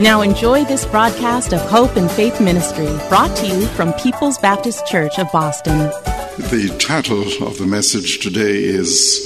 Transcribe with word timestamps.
Now 0.00 0.20
enjoy 0.20 0.64
this 0.64 0.86
broadcast 0.86 1.52
of 1.52 1.60
Hope 1.62 1.96
and 1.96 2.08
Faith 2.08 2.40
Ministry, 2.40 2.86
brought 3.08 3.36
to 3.38 3.48
you 3.48 3.66
from 3.66 3.92
People's 3.94 4.38
Baptist 4.38 4.86
Church 4.86 5.18
of 5.18 5.26
Boston. 5.32 5.76
The 5.76 6.72
title 6.78 7.22
of 7.44 7.58
the 7.58 7.66
message 7.66 8.20
today 8.20 8.62
is 8.62 9.18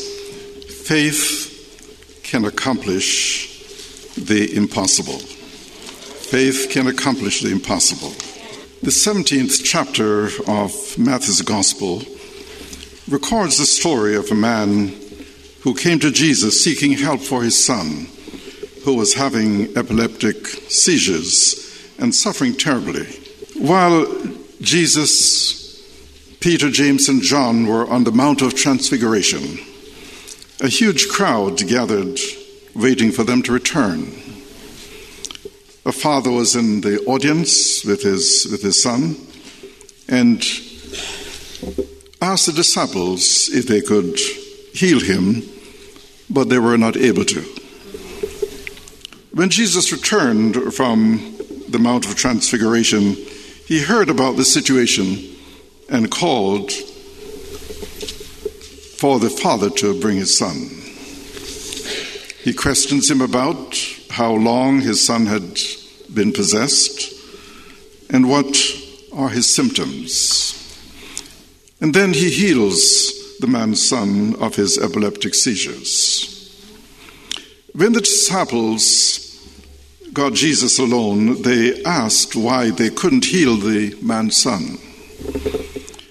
Faith 0.87 2.21
Can 2.23 2.47
Accomplish 2.47 4.15
the 4.15 4.57
Impossible. 4.57 5.19
Faith 5.19 6.69
can 6.71 6.87
accomplish 6.87 7.43
the 7.43 7.53
impossible. 7.53 8.09
The 8.81 8.91
17th 8.91 9.63
chapter 9.63 10.29
of 10.51 10.73
Matthew's 10.97 11.43
Gospel 11.43 12.01
records 13.11 13.59
the 13.59 13.67
story 13.67 14.17
of 14.17 14.31
a 14.31 14.35
man 14.35 14.95
who 15.65 15.75
came 15.75 15.99
to 15.99 16.11
Jesus 16.11 16.65
seeking 16.65 16.93
help 16.93 17.21
for 17.21 17.43
his 17.43 17.63
son 17.63 18.07
who 18.85 18.95
was 18.95 19.15
having 19.15 19.77
epileptic 19.77 20.47
seizures 20.47 21.95
and 21.99 22.15
suffering 22.15 22.55
terribly. 22.55 23.05
While 23.59 24.07
Jesus, 24.61 25.83
Peter, 26.41 26.71
James, 26.71 27.09
and 27.09 27.23
John 27.23 27.67
were 27.67 27.87
on 27.89 28.05
the 28.05 28.13
Mount 28.13 28.43
of 28.43 28.55
Transfiguration, 28.55 29.59
a 30.61 30.69
huge 30.69 31.09
crowd 31.09 31.59
gathered 31.69 32.19
waiting 32.75 33.13
for 33.13 33.25
them 33.25 33.43
to 33.43 33.53
return. 33.53 34.01
A 35.85 35.93
father 35.93 36.31
was 36.31 36.55
in 36.55 36.81
the 36.81 37.01
audience 37.07 37.85
with 37.85 38.03
his, 38.03 38.47
with 38.51 38.63
his 38.63 38.83
son 38.83 39.17
and 40.09 40.43
asked 42.21 42.47
the 42.47 42.53
disciples 42.53 43.49
if 43.53 43.67
they 43.67 43.81
could 43.81 44.19
heal 44.73 45.01
him, 45.01 45.43
but 46.31 46.49
they 46.49 46.59
were 46.59 46.79
not 46.79 46.97
able 46.97 47.25
to. 47.25 47.62
When 49.35 49.49
Jesus 49.49 49.93
returned 49.93 50.75
from 50.75 51.35
the 51.67 51.79
Mount 51.79 52.05
of 52.07 52.15
Transfiguration, 52.15 53.15
he 53.67 53.81
heard 53.83 54.11
about 54.11 54.37
the 54.37 54.45
situation 54.45 55.35
and 55.89 56.11
called 56.11 56.71
for 58.99 59.19
the 59.19 59.31
father 59.31 59.71
to 59.71 59.99
bring 60.03 60.19
his 60.19 60.37
son. 60.37 60.69
He 62.45 62.53
questions 62.53 63.11
him 63.11 63.23
about 63.23 63.75
how 64.11 64.35
long 64.35 64.83
his 64.83 65.03
son 65.03 65.25
had 65.25 65.59
been 66.13 66.35
possessed 66.35 67.15
and 68.11 68.29
what 68.29 68.55
are 69.15 69.31
his 69.31 69.49
symptoms. 69.49 70.59
And 71.81 71.95
then 71.95 72.13
he 72.13 72.29
heals 72.29 73.39
the 73.41 73.47
man's 73.47 73.89
son 73.89 74.35
of 74.41 74.57
his 74.57 74.77
epileptic 74.77 75.35
seizures. 75.35 76.29
When 77.75 77.95
the 77.95 78.03
disciples 78.03 79.32
got 80.13 80.35
Jesus 80.35 80.79
alone, 80.79 81.43
they 81.43 81.83
asked 81.85 82.37
why 82.37 82.71
they 82.71 82.91
couldn't 82.91 83.25
heal 83.25 83.57
the 83.57 83.97
man's 84.03 84.37
son. 84.37 84.79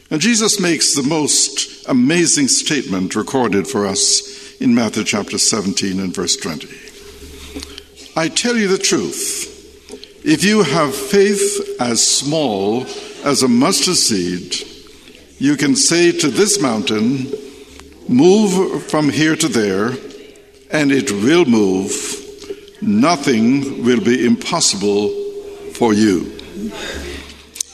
And 0.10 0.20
Jesus 0.20 0.60
makes 0.60 0.96
the 0.96 1.04
most 1.04 1.88
amazing 1.88 2.48
statement 2.48 3.16
recorded 3.16 3.68
for 3.68 3.86
us 3.86 4.60
in 4.60 4.76
Matthew 4.76 5.04
chapter 5.04 5.38
17 5.38 6.00
and 6.00 6.14
verse 6.14 6.36
20. 6.36 6.68
I 8.16 8.28
tell 8.28 8.58
you 8.58 8.68
the 8.68 8.78
truth. 8.78 9.50
If 10.24 10.44
you 10.44 10.64
have 10.64 10.94
faith 10.94 11.78
as 11.80 12.06
small 12.06 12.86
as 13.24 13.42
a 13.42 13.48
mustard 13.48 13.96
seed, 13.96 14.56
you 15.40 15.56
can 15.56 15.76
say 15.76 16.12
to 16.12 16.28
this 16.28 16.62
mountain, 16.62 17.32
Move 18.08 18.84
from 18.84 19.10
here 19.10 19.36
to 19.36 19.48
there, 19.48 19.92
and 20.72 20.92
it 20.92 21.12
will 21.12 21.46
move 21.46 22.21
nothing 22.82 23.84
will 23.84 24.02
be 24.02 24.26
impossible 24.26 25.10
for 25.74 25.94
you. 25.94 26.38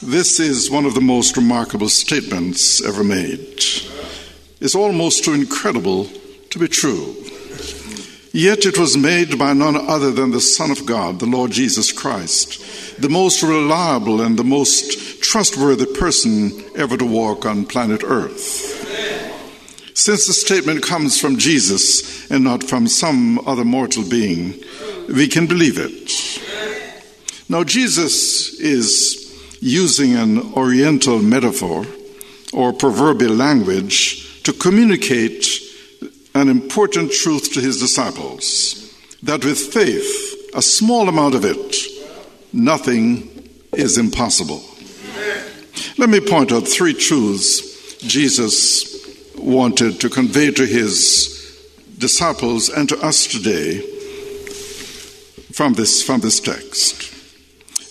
This 0.02 0.38
is 0.38 0.70
one 0.70 0.84
of 0.84 0.94
the 0.94 1.00
most 1.00 1.36
remarkable 1.36 1.88
statements 1.88 2.82
ever 2.84 3.02
made. 3.02 3.62
It's 4.60 4.74
almost 4.74 5.24
too 5.24 5.34
incredible 5.34 6.06
to 6.50 6.58
be 6.58 6.68
true. 6.68 7.14
Yet 8.32 8.66
it 8.66 8.78
was 8.78 8.96
made 8.96 9.38
by 9.38 9.52
none 9.54 9.76
other 9.76 10.10
than 10.12 10.30
the 10.30 10.40
Son 10.40 10.70
of 10.70 10.86
God, 10.86 11.18
the 11.18 11.26
Lord 11.26 11.50
Jesus 11.50 11.92
Christ, 11.92 13.00
the 13.00 13.08
most 13.08 13.42
reliable 13.42 14.20
and 14.20 14.38
the 14.38 14.44
most 14.44 15.22
trustworthy 15.22 15.86
person 15.86 16.52
ever 16.76 16.96
to 16.96 17.04
walk 17.04 17.46
on 17.46 17.64
planet 17.64 18.02
Earth. 18.04 18.77
Since 19.98 20.28
the 20.28 20.32
statement 20.32 20.84
comes 20.84 21.20
from 21.20 21.38
Jesus 21.38 22.30
and 22.30 22.44
not 22.44 22.62
from 22.62 22.86
some 22.86 23.40
other 23.48 23.64
mortal 23.64 24.08
being, 24.08 24.54
we 25.08 25.26
can 25.26 25.48
believe 25.48 25.76
it. 25.76 27.42
Now, 27.48 27.64
Jesus 27.64 28.60
is 28.60 29.58
using 29.60 30.14
an 30.14 30.54
oriental 30.54 31.20
metaphor 31.20 31.84
or 32.52 32.72
proverbial 32.72 33.34
language 33.34 34.40
to 34.44 34.52
communicate 34.52 35.44
an 36.32 36.48
important 36.48 37.10
truth 37.10 37.52
to 37.54 37.60
his 37.60 37.80
disciples 37.80 38.94
that 39.24 39.44
with 39.44 39.58
faith, 39.58 40.52
a 40.54 40.62
small 40.62 41.08
amount 41.08 41.34
of 41.34 41.44
it, 41.44 41.76
nothing 42.52 43.50
is 43.72 43.98
impossible. 43.98 44.62
Let 45.98 46.08
me 46.08 46.20
point 46.20 46.52
out 46.52 46.68
three 46.68 46.94
truths 46.94 47.96
Jesus 47.98 48.97
wanted 49.38 50.00
to 50.00 50.10
convey 50.10 50.50
to 50.50 50.66
his 50.66 51.34
disciples 51.98 52.68
and 52.68 52.88
to 52.88 52.98
us 53.00 53.26
today 53.26 53.80
from 55.52 55.74
this, 55.74 56.02
from 56.02 56.20
this 56.20 56.40
text. 56.40 57.12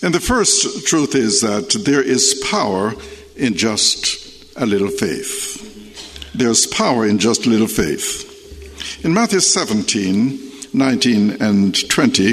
And 0.02 0.14
the 0.14 0.20
first 0.20 0.86
truth 0.86 1.14
is 1.14 1.40
that 1.42 1.70
there 1.84 2.02
is 2.02 2.42
power 2.50 2.94
in 3.36 3.54
just 3.54 4.56
a 4.56 4.64
little 4.64 4.88
faith. 4.88 6.32
There's 6.34 6.66
power 6.66 7.06
in 7.06 7.18
just 7.18 7.46
a 7.46 7.50
little 7.50 7.66
faith. 7.66 9.04
In 9.04 9.12
Matthew 9.12 9.40
17, 9.40 10.38
19, 10.72 11.42
and 11.42 11.88
20, 11.88 12.32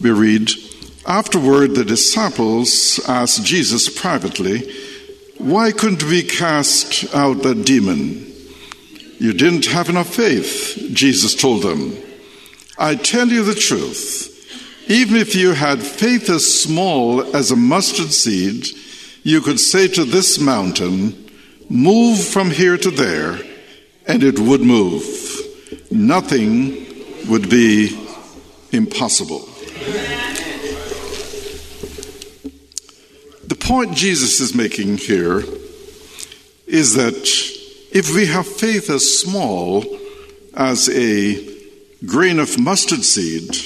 we 0.00 0.10
read, 0.10 0.50
Afterward, 1.06 1.74
the 1.74 1.84
disciples 1.84 3.00
asked 3.08 3.44
Jesus 3.44 3.88
privately, 3.88 4.70
Why 5.38 5.72
couldn't 5.72 6.04
we 6.04 6.22
cast 6.22 7.14
out 7.14 7.42
that 7.42 7.64
demon? 7.64 8.26
You 9.18 9.32
didn't 9.32 9.66
have 9.66 9.88
enough 9.88 10.14
faith, 10.14 10.90
Jesus 10.92 11.34
told 11.34 11.62
them. 11.62 11.96
I 12.78 12.94
tell 12.94 13.28
you 13.28 13.42
the 13.42 13.54
truth. 13.54 14.34
Even 14.88 15.16
if 15.16 15.34
you 15.34 15.52
had 15.52 15.82
faith 15.82 16.30
as 16.30 16.46
small 16.46 17.36
as 17.36 17.50
a 17.50 17.56
mustard 17.56 18.12
seed, 18.12 18.66
you 19.24 19.40
could 19.40 19.58
say 19.58 19.88
to 19.88 20.04
this 20.04 20.38
mountain, 20.38 21.28
Move 21.68 22.22
from 22.24 22.50
here 22.50 22.78
to 22.78 22.90
there, 22.90 23.38
and 24.06 24.22
it 24.22 24.38
would 24.38 24.62
move. 24.62 25.04
Nothing 25.90 26.86
would 27.28 27.50
be 27.50 27.90
impossible. 28.72 29.40
The 33.46 33.56
point 33.58 33.94
Jesus 33.94 34.40
is 34.40 34.54
making 34.54 34.98
here 34.98 35.42
is 36.66 36.94
that 36.94 37.57
if 37.90 38.14
we 38.14 38.26
have 38.26 38.46
faith 38.46 38.90
as 38.90 39.20
small 39.20 39.84
as 40.54 40.88
a 40.90 41.56
grain 42.04 42.38
of 42.38 42.58
mustard 42.58 43.04
seed, 43.04 43.56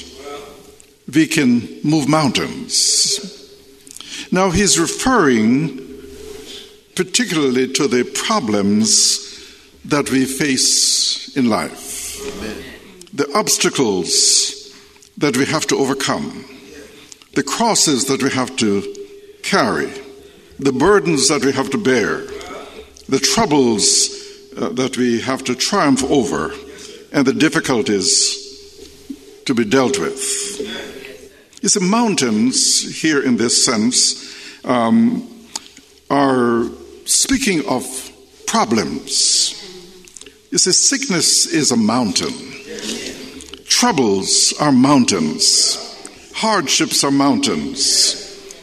we 1.12 1.26
can 1.26 1.80
move 1.82 2.08
mountains. 2.08 3.19
Now, 4.30 4.50
he's 4.50 4.78
referring 4.78 5.78
particularly 6.94 7.72
to 7.72 7.88
the 7.88 8.04
problems 8.04 9.28
that 9.84 10.10
we 10.10 10.24
face 10.24 11.36
in 11.36 11.48
life, 11.48 12.19
the 13.12 13.30
obstacles 13.34 14.72
that 15.19 15.36
we 15.36 15.44
have 15.46 15.66
to 15.66 15.76
overcome, 15.76 16.44
the 17.34 17.42
crosses 17.42 18.06
that 18.06 18.22
we 18.22 18.30
have 18.30 18.54
to 18.56 18.94
carry, 19.42 19.92
the 20.58 20.72
burdens 20.72 21.28
that 21.28 21.44
we 21.44 21.52
have 21.52 21.70
to 21.70 21.78
bear, 21.78 22.24
the 23.12 23.19
troubles 23.19 24.09
uh, 24.56 24.70
that 24.70 24.97
we 24.97 25.20
have 25.20 25.44
to 25.44 25.55
triumph 25.55 26.03
over, 26.05 26.50
and 27.12 27.26
the 27.26 27.32
difficulties 27.35 28.17
to 29.44 29.53
be 29.55 29.67
dealt 29.67 29.99
with. 29.99 30.19
You 31.61 31.69
see, 31.69 31.81
mountains, 31.81 33.03
here 33.03 33.23
in 33.23 33.37
this 33.37 33.67
sense, 33.67 34.64
um, 34.64 35.29
are 36.09 36.70
speaking 37.05 37.62
of 37.69 37.85
problems. 38.47 39.61
You 40.50 40.56
see, 40.56 40.73
sickness 40.73 41.44
is 41.44 41.70
a 41.70 41.76
mountain, 41.76 42.32
troubles 43.67 44.55
are 44.58 44.73
mountains, 44.73 45.76
hardships 46.35 47.05
are 47.05 47.11
mountains, 47.11 48.15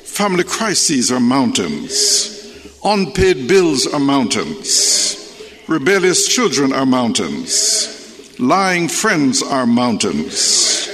family 0.05 0.43
crises 0.43 1.11
are 1.11 1.19
mountains, 1.19 2.38
unpaid 2.83 3.47
bills 3.47 3.87
are 3.87 3.99
mountains, 3.99 5.65
rebellious 5.67 6.27
children 6.27 6.73
are 6.73 6.85
mountains, 6.85 8.39
lying 8.39 8.87
friends 8.87 9.41
are 9.43 9.65
mountains, 9.65 10.89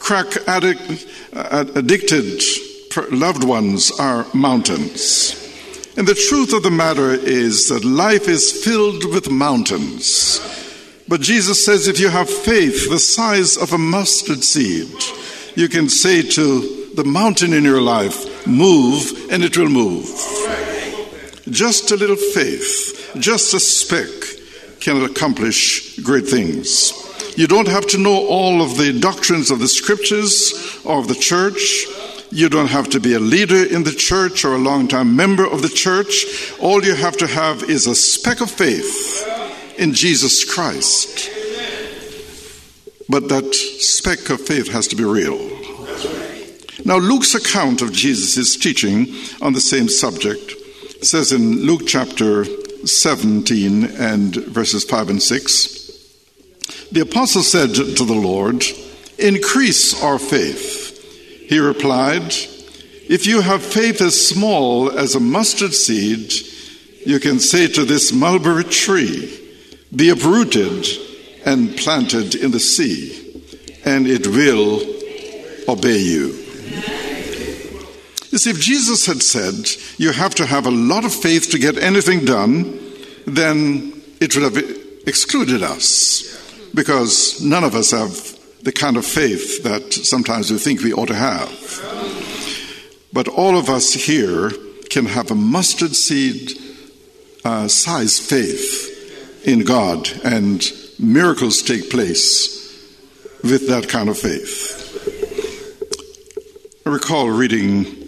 crack 0.00 0.26
addict, 0.48 1.06
uh, 1.32 1.64
addicted 1.74 2.40
loved 3.10 3.44
ones 3.44 3.92
are 3.98 4.26
mountains. 4.32 5.42
And 5.96 6.06
the 6.06 6.14
truth 6.14 6.52
of 6.52 6.62
the 6.62 6.70
matter 6.70 7.10
is 7.10 7.68
that 7.68 7.84
life 7.84 8.28
is 8.28 8.64
filled 8.64 9.04
with 9.14 9.30
mountains. 9.30 10.40
But 11.08 11.20
Jesus 11.20 11.64
says 11.64 11.88
if 11.88 12.00
you 12.00 12.08
have 12.08 12.28
faith 12.28 12.90
the 12.90 12.98
size 12.98 13.56
of 13.56 13.72
a 13.72 13.78
mustard 13.78 14.42
seed, 14.42 14.92
you 15.54 15.68
can 15.68 15.88
say 15.88 16.22
to 16.22 16.90
the 16.94 17.04
mountain 17.04 17.52
in 17.52 17.64
your 17.64 17.80
life, 17.80 18.46
move, 18.46 19.30
and 19.30 19.44
it 19.44 19.56
will 19.56 19.68
move. 19.68 20.06
Just 21.50 21.92
a 21.92 21.96
little 21.96 22.16
faith, 22.16 23.16
just 23.18 23.54
a 23.54 23.60
speck, 23.60 24.10
can 24.80 25.02
accomplish 25.02 25.98
great 26.00 26.26
things. 26.26 26.92
You 27.36 27.46
don't 27.46 27.68
have 27.68 27.86
to 27.88 27.98
know 27.98 28.26
all 28.26 28.62
of 28.62 28.76
the 28.76 28.98
doctrines 28.98 29.50
of 29.50 29.60
the 29.60 29.68
scriptures 29.68 30.80
or 30.84 30.98
of 30.98 31.08
the 31.08 31.14
church. 31.14 31.86
You 32.32 32.48
don't 32.48 32.70
have 32.70 32.88
to 32.90 33.00
be 33.00 33.14
a 33.14 33.20
leader 33.20 33.64
in 33.64 33.84
the 33.84 33.92
church 33.92 34.44
or 34.44 34.54
a 34.54 34.58
long-time 34.58 35.14
member 35.14 35.46
of 35.46 35.62
the 35.62 35.68
church. 35.68 36.24
All 36.60 36.84
you 36.84 36.94
have 36.94 37.16
to 37.18 37.26
have 37.26 37.62
is 37.62 37.86
a 37.86 37.94
speck 37.94 38.40
of 38.40 38.50
faith 38.50 39.24
in 39.78 39.92
Jesus 39.94 40.44
Christ. 40.44 41.30
But 43.08 43.28
that 43.28 43.54
speck 43.54 44.30
of 44.30 44.40
faith 44.40 44.72
has 44.72 44.88
to 44.88 44.96
be 44.96 45.04
real. 45.04 45.38
Now, 46.84 46.98
Luke's 46.98 47.34
account 47.34 47.82
of 47.82 47.92
Jesus' 47.92 48.56
teaching 48.56 49.14
on 49.40 49.52
the 49.52 49.60
same 49.60 49.88
subject 49.88 50.55
says 51.02 51.32
in 51.32 51.62
Luke 51.62 51.82
chapter 51.86 52.44
17 52.44 53.84
and 53.84 54.34
verses 54.34 54.84
5 54.84 55.10
and 55.10 55.22
6 55.22 55.76
the 56.92 57.00
apostle 57.00 57.42
said 57.42 57.74
to 57.74 58.04
the 58.04 58.14
Lord, 58.14 58.64
Increase 59.18 60.02
our 60.02 60.18
faith. 60.18 61.46
He 61.48 61.58
replied, 61.58 62.34
If 63.08 63.26
you 63.26 63.40
have 63.40 63.62
faith 63.62 64.00
as 64.00 64.28
small 64.28 64.90
as 64.90 65.14
a 65.14 65.20
mustard 65.20 65.74
seed, 65.74 66.32
you 67.04 67.18
can 67.20 67.40
say 67.40 67.66
to 67.68 67.84
this 67.84 68.12
mulberry 68.12 68.64
tree, 68.64 69.32
Be 69.94 70.10
uprooted 70.10 70.86
and 71.44 71.76
planted 71.76 72.34
in 72.34 72.50
the 72.50 72.60
sea, 72.60 73.42
and 73.84 74.06
it 74.06 74.26
will 74.26 74.80
obey 75.68 75.98
you. 75.98 76.45
See, 78.36 78.50
if 78.50 78.60
Jesus 78.60 79.06
had 79.06 79.22
said, 79.22 79.66
You 79.96 80.12
have 80.12 80.34
to 80.34 80.44
have 80.44 80.66
a 80.66 80.70
lot 80.70 81.06
of 81.06 81.14
faith 81.14 81.50
to 81.50 81.58
get 81.58 81.78
anything 81.78 82.26
done, 82.26 82.78
then 83.26 84.02
it 84.20 84.36
would 84.36 84.44
have 84.44 84.56
excluded 85.06 85.62
us, 85.62 86.70
because 86.74 87.42
none 87.42 87.64
of 87.64 87.74
us 87.74 87.92
have 87.92 88.38
the 88.62 88.72
kind 88.72 88.98
of 88.98 89.06
faith 89.06 89.62
that 89.62 89.94
sometimes 89.94 90.50
we 90.50 90.58
think 90.58 90.82
we 90.82 90.92
ought 90.92 91.08
to 91.08 91.14
have. 91.14 91.50
But 93.10 93.26
all 93.26 93.56
of 93.56 93.70
us 93.70 93.94
here 93.94 94.50
can 94.90 95.06
have 95.06 95.30
a 95.30 95.34
mustard 95.34 95.96
seed 95.96 96.52
uh, 97.42 97.68
size 97.68 98.18
faith 98.18 99.46
in 99.46 99.60
God, 99.60 100.10
and 100.24 100.62
miracles 100.98 101.62
take 101.62 101.88
place 101.88 102.54
with 103.42 103.68
that 103.68 103.88
kind 103.88 104.10
of 104.10 104.18
faith. 104.18 104.82
I 106.84 106.90
recall 106.90 107.30
reading 107.30 108.05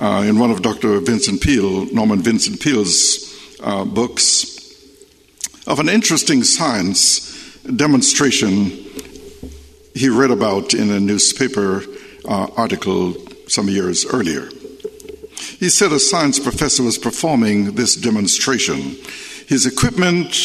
uh, 0.00 0.24
in 0.26 0.38
one 0.38 0.50
of 0.50 0.62
Dr. 0.62 1.00
Vincent 1.00 1.40
Peale, 1.42 1.86
Norman 1.92 2.22
Vincent 2.22 2.60
Peale's 2.60 3.58
uh, 3.60 3.84
books, 3.84 4.56
of 5.66 5.80
an 5.80 5.88
interesting 5.88 6.44
science 6.44 7.58
demonstration 7.64 8.70
he 9.94 10.08
read 10.08 10.30
about 10.30 10.74
in 10.74 10.90
a 10.90 11.00
newspaper 11.00 11.82
uh, 12.24 12.46
article 12.56 13.14
some 13.48 13.68
years 13.68 14.06
earlier. 14.06 14.48
He 15.58 15.68
said 15.68 15.92
a 15.92 15.98
science 15.98 16.38
professor 16.38 16.84
was 16.84 16.98
performing 16.98 17.74
this 17.74 17.96
demonstration. 17.96 18.96
His 19.46 19.66
equipment 19.66 20.36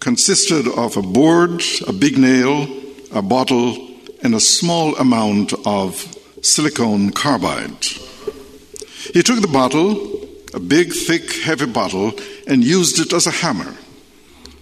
consisted 0.00 0.66
of 0.68 0.96
a 0.96 1.02
board, 1.02 1.62
a 1.86 1.92
big 1.92 2.16
nail, 2.16 2.66
a 3.12 3.22
bottle, 3.22 3.90
and 4.22 4.34
a 4.34 4.40
small 4.40 4.96
amount 4.96 5.52
of 5.66 5.94
silicon 6.42 7.10
carbide. 7.12 7.84
He 9.12 9.22
took 9.22 9.40
the 9.40 9.48
bottle, 9.48 10.28
a 10.54 10.60
big, 10.60 10.92
thick, 10.92 11.32
heavy 11.42 11.66
bottle, 11.66 12.12
and 12.46 12.64
used 12.64 12.98
it 12.98 13.12
as 13.12 13.26
a 13.26 13.30
hammer. 13.30 13.74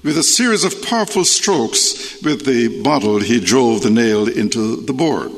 With 0.03 0.19
a 0.19 0.23
series 0.23 0.65
of 0.65 0.83
powerful 0.83 1.25
strokes 1.25 2.23
with 2.23 2.45
the 2.45 2.83
bottle, 2.83 3.21
he 3.21 3.41
drove 3.41 3.83
the 3.83 3.91
nail 3.91 4.29
into 4.29 4.77
the 4.77 4.93
board. 4.93 5.31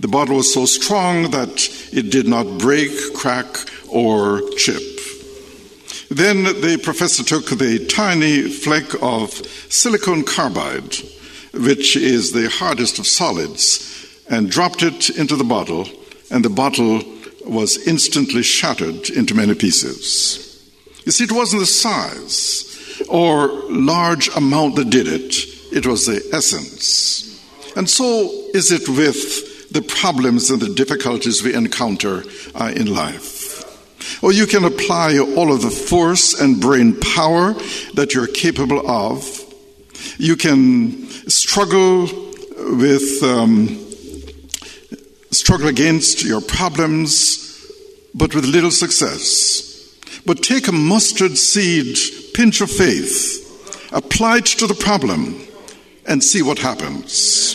The 0.00 0.08
bottle 0.08 0.36
was 0.36 0.54
so 0.54 0.64
strong 0.64 1.30
that 1.32 1.68
it 1.92 2.10
did 2.10 2.26
not 2.26 2.58
break, 2.58 2.90
crack, 3.14 3.46
or 3.88 4.40
chip. 4.56 4.82
Then 6.08 6.44
the 6.44 6.80
professor 6.82 7.22
took 7.22 7.50
the 7.50 7.84
tiny 7.86 8.48
fleck 8.48 8.94
of 9.02 9.30
silicon 9.68 10.24
carbide, 10.24 10.96
which 11.52 11.96
is 11.96 12.32
the 12.32 12.48
hardest 12.48 12.98
of 12.98 13.06
solids, 13.06 14.24
and 14.30 14.50
dropped 14.50 14.82
it 14.82 15.10
into 15.10 15.36
the 15.36 15.44
bottle, 15.44 15.86
and 16.30 16.44
the 16.44 16.50
bottle 16.50 17.02
was 17.48 17.86
instantly 17.86 18.42
shattered 18.42 19.10
into 19.10 19.34
many 19.34 19.54
pieces. 19.54 20.44
You 21.04 21.12
see, 21.12 21.24
it 21.24 21.32
wasn't 21.32 21.60
the 21.60 21.66
size 21.66 23.02
or 23.08 23.48
large 23.70 24.28
amount 24.36 24.76
that 24.76 24.90
did 24.90 25.08
it, 25.08 25.34
it 25.72 25.86
was 25.86 26.06
the 26.06 26.22
essence. 26.32 27.24
And 27.76 27.88
so 27.88 28.30
is 28.54 28.72
it 28.72 28.88
with 28.88 29.70
the 29.70 29.82
problems 29.82 30.50
and 30.50 30.60
the 30.60 30.74
difficulties 30.74 31.42
we 31.42 31.54
encounter 31.54 32.24
uh, 32.54 32.72
in 32.74 32.92
life. 32.92 33.38
Or 34.22 34.32
you 34.32 34.46
can 34.46 34.64
apply 34.64 35.18
all 35.18 35.52
of 35.52 35.62
the 35.62 35.70
force 35.70 36.40
and 36.40 36.60
brain 36.60 36.98
power 36.98 37.52
that 37.94 38.14
you're 38.14 38.26
capable 38.26 38.88
of. 38.88 39.24
You 40.16 40.36
can 40.36 41.06
struggle 41.28 42.02
with, 42.02 43.22
um, 43.22 43.66
struggle 45.30 45.68
against 45.68 46.24
your 46.24 46.40
problems, 46.40 47.66
but 48.14 48.34
with 48.34 48.44
little 48.44 48.70
success. 48.70 49.64
But 50.24 50.42
take 50.42 50.68
a 50.68 50.72
mustard 50.72 51.36
seed 51.38 51.96
pinch 52.34 52.60
of 52.60 52.70
faith, 52.70 53.90
apply 53.92 54.38
it 54.38 54.46
to 54.46 54.66
the 54.66 54.74
problem, 54.74 55.40
and 56.06 56.22
see 56.22 56.42
what 56.42 56.58
happens. 56.58 57.54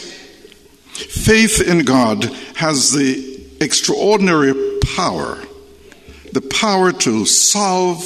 Faith 0.93 1.61
in 1.61 1.85
God 1.85 2.25
has 2.55 2.91
the 2.91 3.41
extraordinary 3.59 4.53
power, 4.95 5.39
the 6.31 6.41
power 6.41 6.91
to 6.91 7.25
solve 7.25 8.01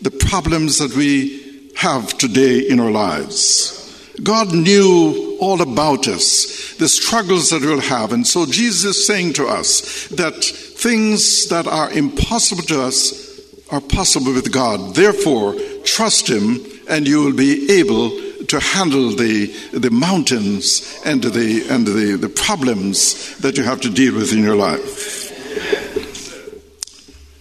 the 0.00 0.10
problems 0.10 0.78
that 0.78 0.96
we 0.96 1.70
have 1.76 2.16
today 2.18 2.60
in 2.60 2.80
our 2.80 2.90
lives. 2.90 3.79
God 4.22 4.52
knew 4.52 5.38
all 5.40 5.62
about 5.62 6.06
us, 6.08 6.74
the 6.76 6.88
struggles 6.88 7.50
that 7.50 7.62
we'll 7.62 7.80
have. 7.80 8.12
And 8.12 8.26
so 8.26 8.44
Jesus 8.46 8.96
is 8.96 9.06
saying 9.06 9.34
to 9.34 9.46
us 9.46 10.08
that 10.08 10.44
things 10.44 11.48
that 11.48 11.66
are 11.66 11.90
impossible 11.90 12.62
to 12.64 12.82
us 12.82 13.40
are 13.70 13.80
possible 13.80 14.32
with 14.32 14.52
God. 14.52 14.94
Therefore, 14.94 15.54
trust 15.84 16.28
Him 16.28 16.60
and 16.88 17.06
you 17.06 17.24
will 17.24 17.36
be 17.36 17.70
able 17.78 18.10
to 18.46 18.58
handle 18.58 19.10
the, 19.10 19.46
the 19.72 19.90
mountains 19.90 21.00
and, 21.04 21.22
the, 21.22 21.66
and 21.70 21.86
the, 21.86 22.16
the 22.20 22.28
problems 22.28 23.36
that 23.38 23.56
you 23.56 23.62
have 23.62 23.80
to 23.82 23.90
deal 23.90 24.14
with 24.14 24.32
in 24.32 24.42
your 24.42 24.56
life. 24.56 25.18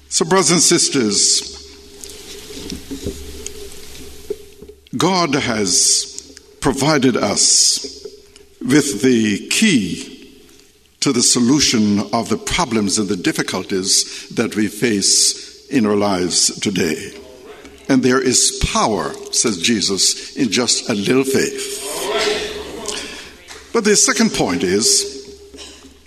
So, 0.09 0.25
brothers 0.25 0.51
and 0.51 0.61
sisters, 0.61 1.55
God 4.97 5.33
has 5.33 6.18
provided 6.61 7.15
us 7.17 8.05
with 8.61 9.01
the 9.01 9.47
key 9.49 10.15
to 10.99 11.13
the 11.13 11.21
solution 11.21 11.99
of 12.13 12.29
the 12.29 12.37
problems 12.37 12.97
and 12.99 13.07
the 13.07 13.15
difficulties 13.15 14.27
that 14.29 14.55
we 14.55 14.67
face 14.67 15.67
in 15.67 15.85
our 15.85 15.95
lives 15.95 16.59
today. 16.59 17.13
And 17.87 18.03
there 18.03 18.21
is 18.21 18.61
power, 18.71 19.13
says 19.31 19.57
Jesus, 19.61 20.35
in 20.35 20.49
just 20.49 20.89
a 20.89 20.93
little 20.93 21.23
faith. 21.23 21.77
But 23.73 23.83
the 23.83 23.95
second 23.95 24.33
point 24.33 24.63
is 24.63 25.15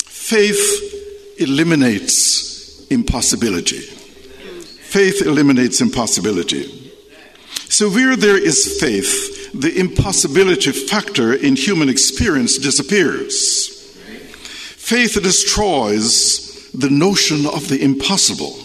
faith 0.04 1.38
eliminates 1.38 2.86
impossibility. 2.88 3.80
Faith 3.80 5.22
eliminates 5.22 5.80
impossibility. 5.80 6.92
So, 7.68 7.88
where 7.88 8.14
there 8.14 8.36
is 8.36 8.78
faith, 8.78 9.41
the 9.54 9.78
impossibility 9.78 10.72
factor 10.72 11.32
in 11.32 11.56
human 11.56 11.88
experience 11.88 12.58
disappears. 12.58 13.68
Faith 14.76 15.20
destroys 15.22 16.70
the 16.72 16.90
notion 16.90 17.46
of 17.46 17.68
the 17.68 17.82
impossible. 17.82 18.58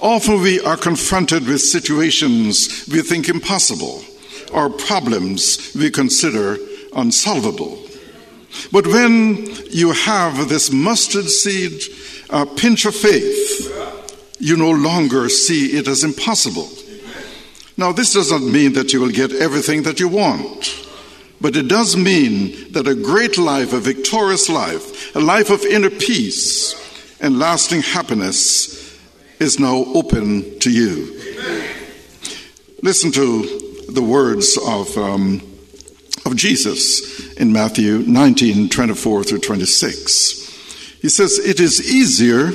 Often 0.00 0.42
we 0.42 0.60
are 0.60 0.76
confronted 0.76 1.46
with 1.46 1.60
situations 1.60 2.86
we 2.90 3.02
think 3.02 3.28
impossible 3.28 4.04
or 4.52 4.68
problems 4.68 5.72
we 5.74 5.90
consider 5.90 6.58
unsolvable. 6.94 7.78
But 8.70 8.86
when 8.86 9.46
you 9.70 9.92
have 9.92 10.48
this 10.48 10.72
mustard 10.72 11.28
seed 11.28 11.82
uh, 12.30 12.44
pinch 12.44 12.84
of 12.84 12.94
faith, 12.94 13.70
you 14.38 14.56
no 14.56 14.70
longer 14.70 15.28
see 15.28 15.76
it 15.76 15.88
as 15.88 16.04
impossible. 16.04 16.68
Now, 17.76 17.92
this 17.92 18.12
does 18.12 18.30
not 18.30 18.42
mean 18.42 18.74
that 18.74 18.92
you 18.92 19.00
will 19.00 19.10
get 19.10 19.32
everything 19.32 19.82
that 19.82 19.98
you 19.98 20.08
want, 20.08 20.86
but 21.40 21.56
it 21.56 21.66
does 21.66 21.96
mean 21.96 22.72
that 22.72 22.86
a 22.86 22.94
great 22.94 23.36
life, 23.36 23.72
a 23.72 23.80
victorious 23.80 24.48
life, 24.48 25.14
a 25.16 25.20
life 25.20 25.50
of 25.50 25.64
inner 25.64 25.90
peace 25.90 26.80
and 27.20 27.38
lasting 27.38 27.82
happiness 27.82 28.96
is 29.40 29.58
now 29.58 29.84
open 29.94 30.58
to 30.60 30.70
you. 30.70 31.20
Listen 32.82 33.10
to 33.12 33.86
the 33.88 34.02
words 34.02 34.56
of, 34.66 34.96
um, 34.96 35.40
of 36.24 36.36
Jesus 36.36 37.32
in 37.34 37.52
Matthew 37.52 37.98
19 37.98 38.68
24 38.68 39.24
through 39.24 39.38
26. 39.40 40.98
He 41.02 41.08
says, 41.08 41.38
It 41.38 41.58
is 41.58 41.92
easier 41.92 42.52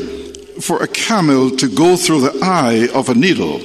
for 0.62 0.82
a 0.82 0.88
camel 0.88 1.52
to 1.58 1.68
go 1.68 1.98
through 1.98 2.22
the 2.22 2.40
eye 2.42 2.88
of 2.94 3.10
a 3.10 3.16
needle 3.16 3.62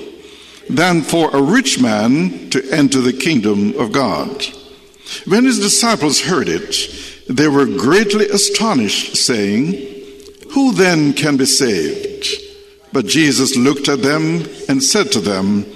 than 0.69 1.03
for 1.03 1.31
a 1.31 1.43
rich 1.43 1.81
man 1.81 2.51
to 2.51 2.71
enter 2.71 3.01
the 3.01 3.13
kingdom 3.13 3.79
of 3.79 3.93
God. 3.93 4.45
When 5.27 5.45
his 5.45 5.61
disciples 5.61 6.23
heard 6.23 6.49
it, 6.49 7.25
they 7.29 7.49
were 7.49 7.67
greatly 7.67 8.29
astonished, 8.29 9.17
saying, 9.17 9.75
Who 10.53 10.73
then 10.73 11.13
can 11.13 11.37
be 11.37 11.47
saved? 11.47 12.27
But 12.93 13.07
Jesus 13.07 13.57
looked 13.57 13.89
at 13.89 14.03
them 14.03 14.45
and 14.69 14.83
said 14.83 15.11
to 15.13 15.21
them, 15.21 15.67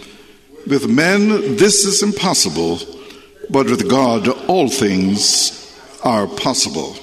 With 0.66 0.88
men 0.88 1.57
this 1.57 1.85
is 1.85 2.02
impossible, 2.02 2.78
but 3.50 3.66
with 3.66 3.88
God 3.88 4.28
all 4.47 4.68
things 4.68 5.54
are 6.04 6.26
possible. 6.26 6.97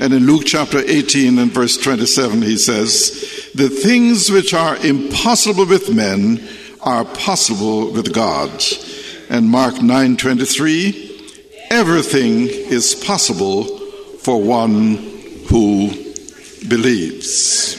And 0.00 0.12
in 0.14 0.26
Luke 0.26 0.44
chapter 0.46 0.78
18 0.78 1.38
and 1.38 1.50
verse 1.50 1.76
27, 1.76 2.42
he 2.42 2.56
says, 2.56 3.50
The 3.54 3.68
things 3.68 4.30
which 4.30 4.54
are 4.54 4.76
impossible 4.76 5.66
with 5.66 5.92
men 5.92 6.48
are 6.88 7.04
possible 7.04 7.92
with 7.92 8.14
God. 8.14 8.50
And 9.28 9.50
Mark 9.50 9.74
9:23, 9.74 10.94
everything 11.68 12.48
is 12.48 12.94
possible 12.94 13.64
for 14.22 14.40
one 14.40 14.96
who 15.48 15.90
believes. 16.66 17.76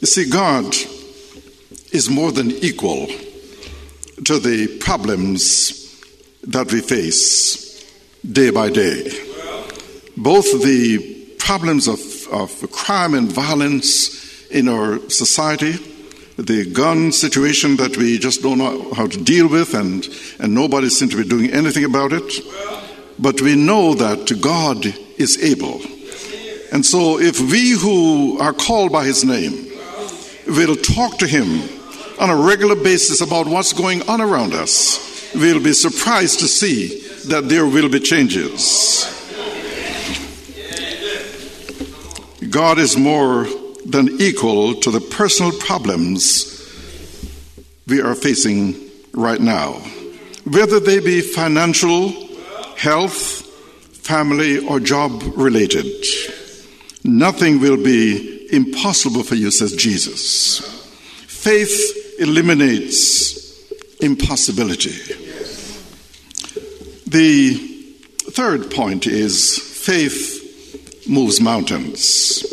You 0.00 0.06
see, 0.06 0.26
God 0.30 0.76
is 1.90 2.08
more 2.08 2.30
than 2.30 2.52
equal 2.52 3.08
to 4.24 4.38
the 4.38 4.68
problems 4.78 5.42
that 6.44 6.72
we 6.72 6.80
face 6.80 7.84
day 8.22 8.50
by 8.50 8.70
day. 8.70 9.10
Both 10.16 10.62
the 10.62 11.10
problems 11.50 11.88
of, 11.88 11.98
of 12.30 12.70
crime 12.70 13.14
and 13.14 13.30
violence 13.30 14.48
in 14.50 14.68
our 14.68 14.98
society, 15.08 15.72
the 16.36 16.70
gun 16.72 17.12
situation 17.12 17.76
that 17.76 17.96
we 17.96 18.18
just 18.18 18.42
don't 18.42 18.58
know 18.58 18.92
how 18.94 19.06
to 19.06 19.22
deal 19.22 19.48
with, 19.48 19.74
and, 19.74 20.08
and 20.38 20.54
nobody 20.54 20.88
seems 20.88 21.12
to 21.12 21.22
be 21.22 21.28
doing 21.28 21.50
anything 21.50 21.84
about 21.84 22.12
it. 22.12 22.32
But 23.18 23.40
we 23.40 23.54
know 23.54 23.94
that 23.94 24.40
God 24.40 24.86
is 25.18 25.42
able. 25.42 25.80
And 26.72 26.86
so, 26.86 27.18
if 27.18 27.40
we 27.40 27.72
who 27.72 28.38
are 28.38 28.52
called 28.52 28.92
by 28.92 29.04
His 29.04 29.24
name 29.24 29.70
will 30.46 30.76
talk 30.76 31.18
to 31.18 31.26
Him 31.26 31.62
on 32.18 32.30
a 32.30 32.36
regular 32.36 32.76
basis 32.76 33.20
about 33.20 33.46
what's 33.46 33.72
going 33.72 34.08
on 34.08 34.20
around 34.20 34.54
us, 34.54 35.32
we'll 35.34 35.62
be 35.62 35.72
surprised 35.72 36.40
to 36.40 36.48
see 36.48 37.00
that 37.28 37.48
there 37.48 37.66
will 37.66 37.88
be 37.88 38.00
changes. 38.00 39.19
God 42.50 42.78
is 42.78 42.96
more 42.96 43.46
than 43.86 44.20
equal 44.20 44.74
to 44.74 44.90
the 44.90 45.00
personal 45.00 45.52
problems 45.52 46.56
we 47.86 48.00
are 48.00 48.16
facing 48.16 48.74
right 49.12 49.40
now, 49.40 49.74
whether 50.44 50.80
they 50.80 50.98
be 50.98 51.20
financial, 51.20 52.10
health, 52.76 53.46
family, 53.92 54.58
or 54.66 54.80
job 54.80 55.22
related. 55.36 55.86
Nothing 57.04 57.60
will 57.60 57.76
be 57.76 58.48
impossible 58.52 59.22
for 59.22 59.36
you, 59.36 59.52
says 59.52 59.74
Jesus. 59.76 60.58
Faith 61.26 62.16
eliminates 62.18 63.70
impossibility. 64.00 64.90
The 67.06 67.54
third 68.30 68.70
point 68.72 69.06
is 69.06 69.58
faith 69.58 70.39
moves 71.10 71.40
mountains. 71.40 72.44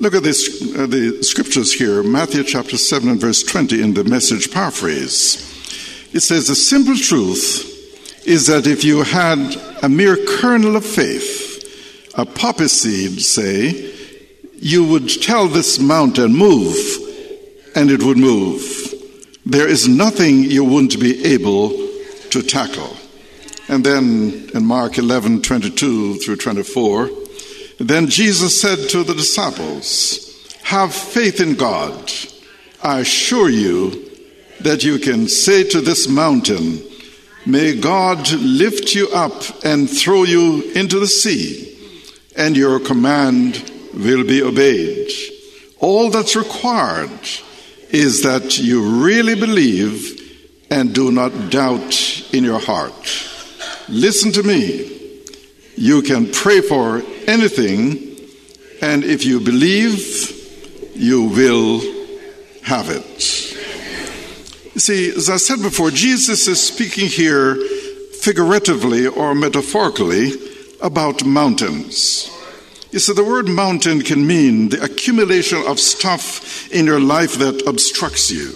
Look 0.00 0.14
at 0.14 0.22
this, 0.22 0.62
uh, 0.76 0.86
the 0.86 1.22
scriptures 1.22 1.72
here, 1.72 2.02
Matthew 2.02 2.44
chapter 2.44 2.76
7 2.76 3.08
and 3.08 3.20
verse 3.20 3.42
20 3.42 3.82
in 3.82 3.94
the 3.94 4.04
message 4.04 4.50
paraphrase. 4.50 5.48
It 6.12 6.20
says, 6.20 6.48
The 6.48 6.54
simple 6.54 6.96
truth 6.96 8.26
is 8.26 8.46
that 8.46 8.66
if 8.66 8.84
you 8.84 9.02
had 9.02 9.56
a 9.82 9.88
mere 9.88 10.16
kernel 10.16 10.76
of 10.76 10.84
faith, 10.84 12.10
a 12.14 12.24
poppy 12.24 12.68
seed, 12.68 13.20
say, 13.20 13.92
you 14.62 14.84
would 14.84 15.08
tell 15.08 15.48
this 15.48 15.80
mountain, 15.80 16.32
move, 16.32 16.76
and 17.74 17.90
it 17.90 18.02
would 18.02 18.18
move. 18.18 18.62
There 19.44 19.66
is 19.68 19.88
nothing 19.88 20.44
you 20.44 20.64
wouldn't 20.64 21.00
be 21.00 21.24
able 21.24 21.70
to 22.30 22.42
tackle. 22.42 22.96
And 23.72 23.82
then 23.82 24.50
in 24.52 24.66
Mark 24.66 24.98
11 24.98 25.40
22 25.40 26.16
through 26.16 26.36
24, 26.36 27.08
then 27.78 28.06
Jesus 28.06 28.60
said 28.60 28.90
to 28.90 29.02
the 29.02 29.14
disciples, 29.14 30.46
Have 30.64 30.94
faith 30.94 31.40
in 31.40 31.54
God. 31.54 32.12
I 32.82 32.98
assure 32.98 33.48
you 33.48 34.10
that 34.60 34.84
you 34.84 34.98
can 34.98 35.26
say 35.26 35.64
to 35.70 35.80
this 35.80 36.06
mountain, 36.06 36.82
May 37.46 37.74
God 37.80 38.30
lift 38.32 38.94
you 38.94 39.08
up 39.08 39.42
and 39.64 39.88
throw 39.88 40.24
you 40.24 40.70
into 40.74 40.98
the 40.98 41.06
sea, 41.06 41.74
and 42.36 42.54
your 42.54 42.78
command 42.78 43.72
will 43.94 44.24
be 44.26 44.42
obeyed. 44.42 45.10
All 45.78 46.10
that's 46.10 46.36
required 46.36 47.26
is 47.88 48.22
that 48.22 48.58
you 48.58 49.02
really 49.02 49.34
believe 49.34 50.60
and 50.70 50.94
do 50.94 51.10
not 51.10 51.50
doubt 51.50 52.34
in 52.34 52.44
your 52.44 52.60
heart. 52.60 53.30
Listen 53.88 54.32
to 54.32 54.42
me. 54.42 55.20
You 55.76 56.02
can 56.02 56.30
pray 56.30 56.60
for 56.60 57.02
anything, 57.26 58.18
and 58.80 59.04
if 59.04 59.24
you 59.24 59.40
believe, 59.40 60.92
you 60.94 61.24
will 61.24 61.80
have 62.62 62.88
it. 62.90 63.20
See, 64.78 65.10
as 65.10 65.28
I 65.28 65.36
said 65.36 65.60
before, 65.60 65.90
Jesus 65.90 66.48
is 66.48 66.62
speaking 66.62 67.08
here 67.08 67.56
figuratively 68.20 69.06
or 69.06 69.34
metaphorically 69.34 70.32
about 70.80 71.24
mountains. 71.24 72.30
You 72.90 72.98
see, 72.98 73.14
the 73.14 73.24
word 73.24 73.48
mountain 73.48 74.02
can 74.02 74.26
mean 74.26 74.68
the 74.68 74.82
accumulation 74.82 75.62
of 75.66 75.80
stuff 75.80 76.70
in 76.70 76.86
your 76.86 77.00
life 77.00 77.38
that 77.38 77.66
obstructs 77.66 78.30
you 78.30 78.52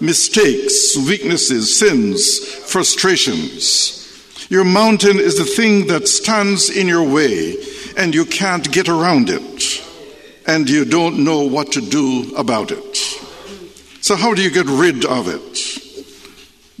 mistakes, 0.00 0.96
weaknesses, 0.96 1.76
sins, 1.76 2.38
frustrations. 2.70 4.07
Your 4.48 4.64
mountain 4.64 5.18
is 5.18 5.36
the 5.36 5.44
thing 5.44 5.88
that 5.88 6.08
stands 6.08 6.70
in 6.70 6.88
your 6.88 7.02
way 7.02 7.54
and 7.96 8.14
you 8.14 8.24
can't 8.24 8.70
get 8.72 8.88
around 8.88 9.28
it 9.28 9.84
and 10.46 10.68
you 10.70 10.86
don't 10.86 11.22
know 11.22 11.42
what 11.42 11.72
to 11.72 11.80
do 11.80 12.34
about 12.34 12.70
it. 12.70 12.96
So, 14.00 14.16
how 14.16 14.32
do 14.32 14.40
you 14.40 14.50
get 14.50 14.66
rid 14.66 15.04
of 15.04 15.28
it? 15.28 15.54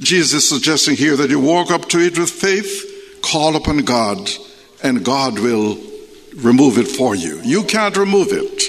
Jesus 0.00 0.44
is 0.44 0.48
suggesting 0.48 0.96
here 0.96 1.16
that 1.16 1.28
you 1.28 1.40
walk 1.40 1.70
up 1.70 1.88
to 1.90 1.98
it 1.98 2.18
with 2.18 2.30
faith, 2.30 3.20
call 3.20 3.56
upon 3.56 3.78
God, 3.78 4.30
and 4.82 5.04
God 5.04 5.38
will 5.38 5.76
remove 6.36 6.78
it 6.78 6.88
for 6.88 7.14
you. 7.14 7.40
You 7.42 7.64
can't 7.64 7.96
remove 7.96 8.28
it. 8.30 8.62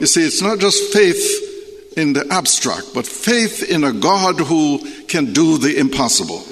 You 0.00 0.06
see, 0.06 0.26
it's 0.26 0.42
not 0.42 0.58
just 0.58 0.92
faith 0.92 1.94
in 1.96 2.12
the 2.12 2.26
abstract, 2.30 2.88
but 2.92 3.06
faith 3.06 3.62
in 3.70 3.84
a 3.84 3.92
God 3.92 4.40
who 4.40 4.80
can 5.06 5.32
do 5.32 5.56
the 5.56 5.78
impossible. 5.78 6.42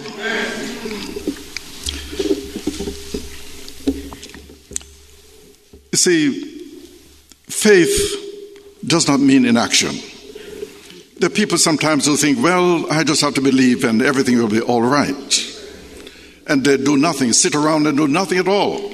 You 5.92 5.99
see, 5.99 6.40
faith 7.46 8.80
does 8.84 9.06
not 9.06 9.20
mean 9.20 9.44
inaction. 9.44 9.94
The 11.18 11.30
people 11.30 11.58
sometimes 11.58 12.08
will 12.08 12.16
think, 12.16 12.42
well, 12.42 12.90
I 12.90 13.04
just 13.04 13.20
have 13.20 13.34
to 13.34 13.42
believe 13.42 13.84
and 13.84 14.02
everything 14.02 14.38
will 14.38 14.49
be 14.49 14.61
all 14.61 14.82
right. 14.82 15.58
And 16.49 16.64
they 16.64 16.78
do 16.78 16.96
nothing, 16.96 17.32
sit 17.32 17.54
around 17.54 17.87
and 17.87 17.96
do 17.96 18.08
nothing 18.08 18.38
at 18.38 18.49
all. 18.49 18.90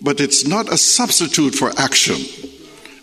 But 0.00 0.20
it's 0.20 0.46
not 0.46 0.72
a 0.72 0.78
substitute 0.78 1.54
for 1.54 1.72
action. 1.76 2.16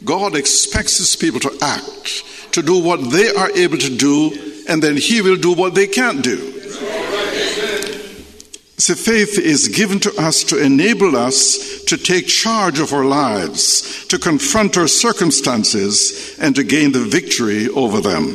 God 0.06 0.36
expects 0.36 0.98
his 0.98 1.16
people 1.16 1.42
to 1.42 1.58
act, 1.62 2.24
to 2.54 2.62
do 2.62 2.82
what 2.82 3.12
they 3.12 3.30
are 3.36 3.52
able 3.52 3.78
to 3.78 3.96
do, 3.98 4.64
and 4.70 4.82
then 4.82 4.96
he 4.96 5.22
will 5.22 5.36
do 5.36 5.54
what 5.54 5.76
they 5.76 5.88
can't 5.88 6.24
do. 6.24 6.55
So 8.78 8.94
faith 8.94 9.40
is 9.40 9.70
given 9.70 10.00
to 10.02 10.14
us 10.18 10.44
to 10.46 10.62
enable 10.62 11.16
us 11.16 11.84
to 11.86 11.98
take 11.98 12.28
charge 12.28 12.80
of 12.80 12.92
our 12.92 13.06
lives, 13.06 14.06
to 14.08 14.20
confront 14.20 14.78
our 14.78 14.88
circumstances, 14.88 16.38
and 16.40 16.54
to 16.56 16.64
gain 16.64 16.92
the 16.92 17.06
victory 17.06 17.70
over 17.70 18.02
them. 18.02 18.28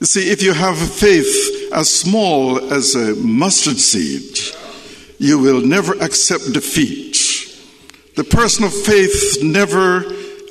You 0.00 0.06
see, 0.06 0.30
if 0.30 0.42
you 0.42 0.54
have 0.54 0.78
faith 0.78 1.70
as 1.72 1.90
small 1.92 2.72
as 2.72 2.94
a 2.94 3.14
mustard 3.16 3.76
seed, 3.76 4.38
you 5.18 5.38
will 5.38 5.60
never 5.60 5.92
accept 6.00 6.54
defeat. 6.54 7.18
The 8.16 8.24
person 8.24 8.64
of 8.64 8.72
faith 8.72 9.42
never 9.42 10.04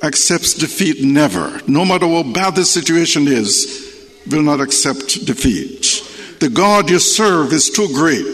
accepts 0.03 0.53
defeat, 0.53 1.03
never. 1.03 1.59
No 1.67 1.85
matter 1.85 2.07
how 2.07 2.21
bad 2.21 2.55
the 2.55 2.65
situation 2.65 3.27
is, 3.27 4.21
will 4.29 4.43
not 4.43 4.61
accept 4.61 5.25
defeat. 5.25 6.05
The 6.39 6.49
God 6.49 6.89
you 6.89 6.99
serve 6.99 7.51
is 7.51 7.69
too 7.69 7.87
great 7.93 8.25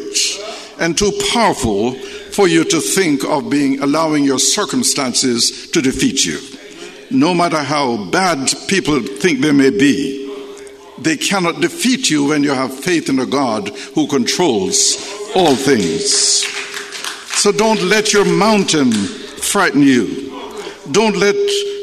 and 0.80 0.98
too 0.98 1.12
powerful 1.34 1.94
for 2.36 2.48
you 2.48 2.64
to 2.66 2.80
think 2.80 3.24
of 3.24 3.50
being 3.50 3.82
allowing 3.82 4.24
your 4.24 4.40
circumstances 4.40 5.70
to 5.72 5.82
defeat 5.82 6.26
you. 6.26 6.40
No 7.10 7.34
matter 7.34 7.64
how 7.64 8.10
bad 8.12 8.54
people 8.68 9.00
think 9.00 9.40
they 9.40 9.52
may 9.52 9.70
be, 9.70 10.22
they 11.00 11.18
cannot 11.18 11.62
defeat 11.62 12.10
you 12.10 12.26
when 12.26 12.44
you 12.44 12.52
have 12.52 12.74
faith 12.74 13.10
in 13.10 13.20
a 13.20 13.26
God 13.26 13.70
who 13.96 14.08
controls 14.08 14.98
all 15.36 15.56
things. 15.56 16.46
So 17.36 17.52
don't 17.52 17.82
let 17.84 18.14
your 18.14 18.26
mountain 18.26 18.92
frighten 18.92 19.82
you. 19.82 20.32
Don't 20.92 21.18
let 21.18 21.36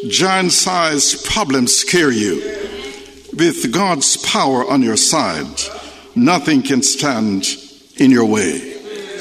giant 0.08 0.52
sized 0.52 1.24
problems 1.24 1.74
scare 1.74 2.12
you. 2.12 2.36
With 3.32 3.72
God's 3.72 4.18
power 4.18 4.68
on 4.68 4.82
your 4.82 4.96
side, 4.96 5.46
nothing 6.14 6.62
can 6.62 6.83
stand 6.83 7.47
in 7.97 8.11
your 8.11 8.26
way. 8.26 8.73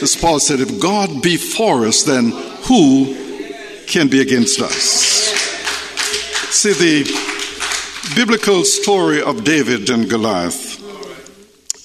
As 0.01 0.15
Paul 0.15 0.39
said, 0.39 0.59
if 0.59 0.81
God 0.81 1.21
be 1.21 1.37
for 1.37 1.85
us, 1.85 2.03
then 2.03 2.31
who 2.67 3.15
can 3.87 4.07
be 4.07 4.21
against 4.21 4.61
us? 4.61 4.73
See, 6.51 6.73
the 6.73 8.15
biblical 8.15 8.63
story 8.63 9.21
of 9.21 9.43
David 9.43 9.89
and 9.89 10.09
Goliath 10.09 10.79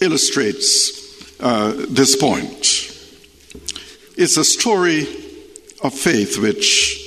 illustrates 0.02 1.40
uh, 1.40 1.72
this 1.88 2.16
point. 2.16 2.92
It's 4.16 4.36
a 4.36 4.44
story 4.44 5.02
of 5.82 5.92
faith 5.92 6.38
which 6.38 7.02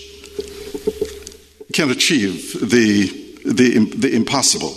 can 1.73 1.89
achieve 1.89 2.53
the, 2.69 3.07
the, 3.45 3.85
the 3.95 4.15
impossible. 4.15 4.75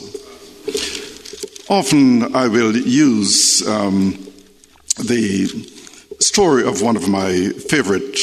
Often 1.69 2.35
I 2.35 2.49
will 2.49 2.77
use 2.77 3.67
um, 3.69 4.19
the 4.99 5.47
story 6.19 6.67
of 6.67 6.83
one 6.83 6.97
of 6.97 7.09
my 7.09 7.51
favorite, 7.69 8.19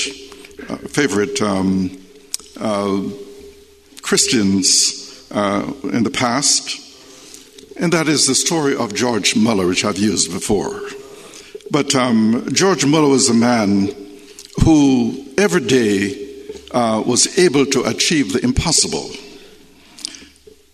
uh, 0.67 0.75
favorite 0.89 1.41
um, 1.41 1.97
uh, 2.59 3.01
Christians 4.01 5.25
uh, 5.31 5.71
in 5.83 6.03
the 6.03 6.11
past, 6.11 6.81
and 7.79 7.93
that 7.93 8.09
is 8.09 8.27
the 8.27 8.35
story 8.35 8.75
of 8.75 8.93
George 8.93 9.37
Muller, 9.37 9.67
which 9.67 9.85
I've 9.85 9.97
used 9.97 10.33
before. 10.33 10.81
But 11.71 11.95
um, 11.95 12.45
George 12.51 12.85
Muller 12.85 13.07
was 13.07 13.29
a 13.29 13.33
man 13.33 13.95
who 14.63 15.25
every 15.37 15.61
day 15.61 16.43
uh, 16.71 17.01
was 17.05 17.39
able 17.39 17.65
to 17.67 17.83
achieve 17.83 18.33
the 18.33 18.43
impossible. 18.43 19.09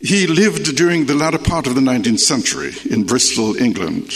He 0.06 0.28
lived 0.28 0.76
during 0.76 1.08
the 1.08 1.16
latter 1.16 1.40
part 1.40 1.66
of 1.66 1.74
the 1.74 1.82
19th 1.82 2.20
century 2.20 2.74
in 2.92 3.06
Bristol, 3.06 3.56
England. 3.56 4.14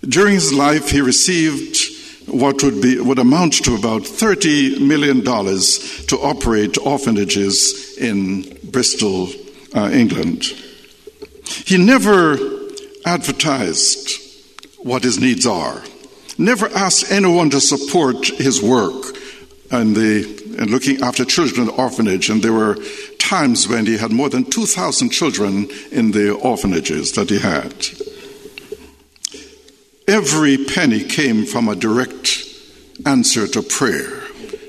During 0.00 0.34
his 0.34 0.52
life, 0.52 0.90
he 0.90 1.00
received 1.00 1.78
what 2.26 2.64
would 2.64 2.82
be 2.82 2.98
would 2.98 3.20
amount 3.20 3.52
to 3.64 3.76
about 3.76 4.04
30 4.04 4.84
million 4.84 5.22
dollars 5.22 6.04
to 6.06 6.16
operate 6.16 6.78
orphanages 6.78 7.96
in 7.96 8.58
Bristol, 8.72 9.28
uh, 9.72 9.88
England. 9.92 10.46
He 11.64 11.78
never 11.78 12.36
advertised 13.06 14.20
what 14.78 15.04
his 15.04 15.20
needs 15.20 15.46
are. 15.46 15.80
Never 16.38 16.66
asked 16.68 17.12
anyone 17.12 17.50
to 17.50 17.60
support 17.60 18.26
his 18.26 18.60
work 18.60 19.16
and 19.70 19.94
the 19.94 20.42
and 20.58 20.70
looking 20.70 21.02
after 21.02 21.24
children 21.24 21.62
in 21.62 21.66
the 21.68 21.80
orphanage. 21.80 22.28
And 22.30 22.42
there 22.42 22.52
were 22.52 22.76
times 23.32 23.66
when 23.66 23.86
he 23.86 23.96
had 23.96 24.12
more 24.12 24.28
than 24.28 24.44
2,000 24.44 25.08
children 25.08 25.66
in 25.90 26.10
the 26.10 26.30
orphanages 26.32 27.12
that 27.12 27.30
he 27.30 27.38
had. 27.38 27.72
Every 30.06 30.58
penny 30.66 31.02
came 31.02 31.46
from 31.46 31.66
a 31.66 31.74
direct 31.74 32.44
answer 33.06 33.46
to 33.48 33.62
prayer. 33.62 34.22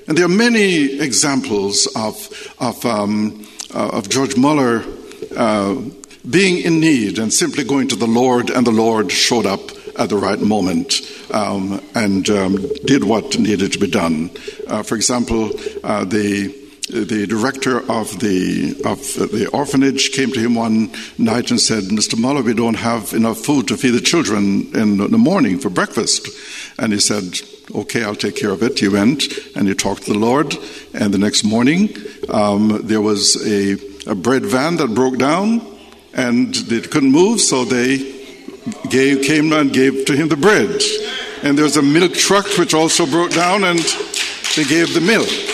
And 0.07 0.17
there 0.17 0.23
are 0.23 0.39
many 0.47 0.97
examples 1.01 1.87
of, 1.93 2.15
of, 2.57 2.85
um, 2.85 3.45
uh, 3.75 3.97
of 3.97 4.07
George 4.07 4.37
Muller 4.37 4.81
uh, 5.35 5.75
being 6.29 6.63
in 6.63 6.79
need 6.79 7.19
and 7.19 7.33
simply 7.33 7.65
going 7.65 7.89
to 7.89 7.97
the 7.97 8.07
Lord, 8.07 8.49
and 8.49 8.65
the 8.65 8.71
Lord 8.71 9.11
showed 9.11 9.45
up 9.45 9.71
at 9.99 10.07
the 10.07 10.15
right 10.15 10.39
moment 10.39 11.01
um, 11.31 11.81
and 11.95 12.29
um, 12.29 12.55
did 12.85 13.03
what 13.03 13.37
needed 13.37 13.73
to 13.73 13.79
be 13.79 13.91
done. 13.91 14.31
Uh, 14.67 14.83
for 14.83 14.95
example, 14.95 15.51
uh, 15.83 16.05
the 16.05 16.62
the 16.93 17.25
director 17.25 17.79
of 17.91 18.19
the 18.19 18.75
of 18.85 18.99
the 19.31 19.49
orphanage 19.51 20.11
came 20.11 20.31
to 20.31 20.39
him 20.39 20.55
one 20.55 20.91
night 21.17 21.49
and 21.49 21.59
said, 21.59 21.85
"Mr. 21.85 22.17
Muller, 22.17 22.43
we 22.43 22.53
don't 22.53 22.75
have 22.75 23.13
enough 23.13 23.39
food 23.39 23.67
to 23.67 23.77
feed 23.77 23.91
the 23.91 24.01
children 24.01 24.69
in 24.75 24.97
the 24.97 25.17
morning 25.17 25.57
for 25.59 25.69
breakfast." 25.69 26.29
And 26.77 26.93
he 26.93 26.99
said, 26.99 27.41
"Okay, 27.73 28.03
I'll 28.03 28.15
take 28.15 28.35
care 28.35 28.51
of 28.51 28.61
it." 28.61 28.79
He 28.79 28.87
went 28.87 29.23
and 29.55 29.67
he 29.67 29.73
talked 29.73 30.03
to 30.03 30.13
the 30.13 30.19
Lord. 30.19 30.55
And 30.93 31.13
the 31.13 31.17
next 31.17 31.43
morning, 31.43 31.97
um, 32.29 32.81
there 32.83 33.01
was 33.01 33.35
a, 33.45 33.73
a 34.05 34.15
bread 34.15 34.45
van 34.45 34.77
that 34.77 34.93
broke 34.93 35.17
down, 35.17 35.61
and 36.13 36.53
they 36.53 36.81
couldn't 36.81 37.11
move, 37.11 37.41
so 37.41 37.65
they 37.65 37.97
gave, 38.89 39.23
came 39.23 39.51
and 39.51 39.73
gave 39.73 40.05
to 40.05 40.13
him 40.15 40.29
the 40.29 40.37
bread. 40.37 40.81
And 41.41 41.57
there 41.57 41.65
was 41.65 41.77
a 41.77 41.81
milk 41.81 42.13
truck 42.13 42.45
which 42.57 42.73
also 42.73 43.05
broke 43.05 43.31
down, 43.31 43.63
and 43.63 43.79
they 44.55 44.63
gave 44.63 44.93
the 44.93 45.01
milk. 45.01 45.52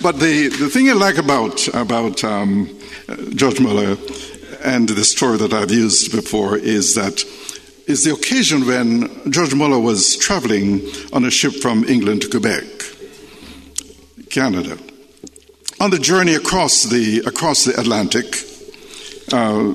But 0.00 0.20
the, 0.20 0.48
the 0.48 0.68
thing 0.68 0.88
I 0.88 0.92
like 0.92 1.18
about, 1.18 1.66
about 1.74 2.22
um, 2.22 2.68
George 3.34 3.58
Muller 3.58 3.96
and 4.64 4.88
the 4.88 5.04
story 5.04 5.38
that 5.38 5.52
I've 5.52 5.72
used 5.72 6.12
before 6.12 6.56
is 6.56 6.94
that 6.94 7.24
is 7.88 8.04
the 8.04 8.12
occasion 8.12 8.66
when 8.66 9.32
George 9.32 9.54
Muller 9.54 9.80
was 9.80 10.16
traveling 10.18 10.86
on 11.12 11.24
a 11.24 11.30
ship 11.30 11.54
from 11.54 11.84
England 11.84 12.22
to 12.22 12.28
Quebec, 12.28 12.64
Canada. 14.30 14.78
On 15.80 15.90
the 15.90 15.98
journey 15.98 16.34
across 16.34 16.84
the, 16.84 17.20
across 17.26 17.64
the 17.64 17.80
Atlantic, 17.80 18.26
uh, 19.32 19.72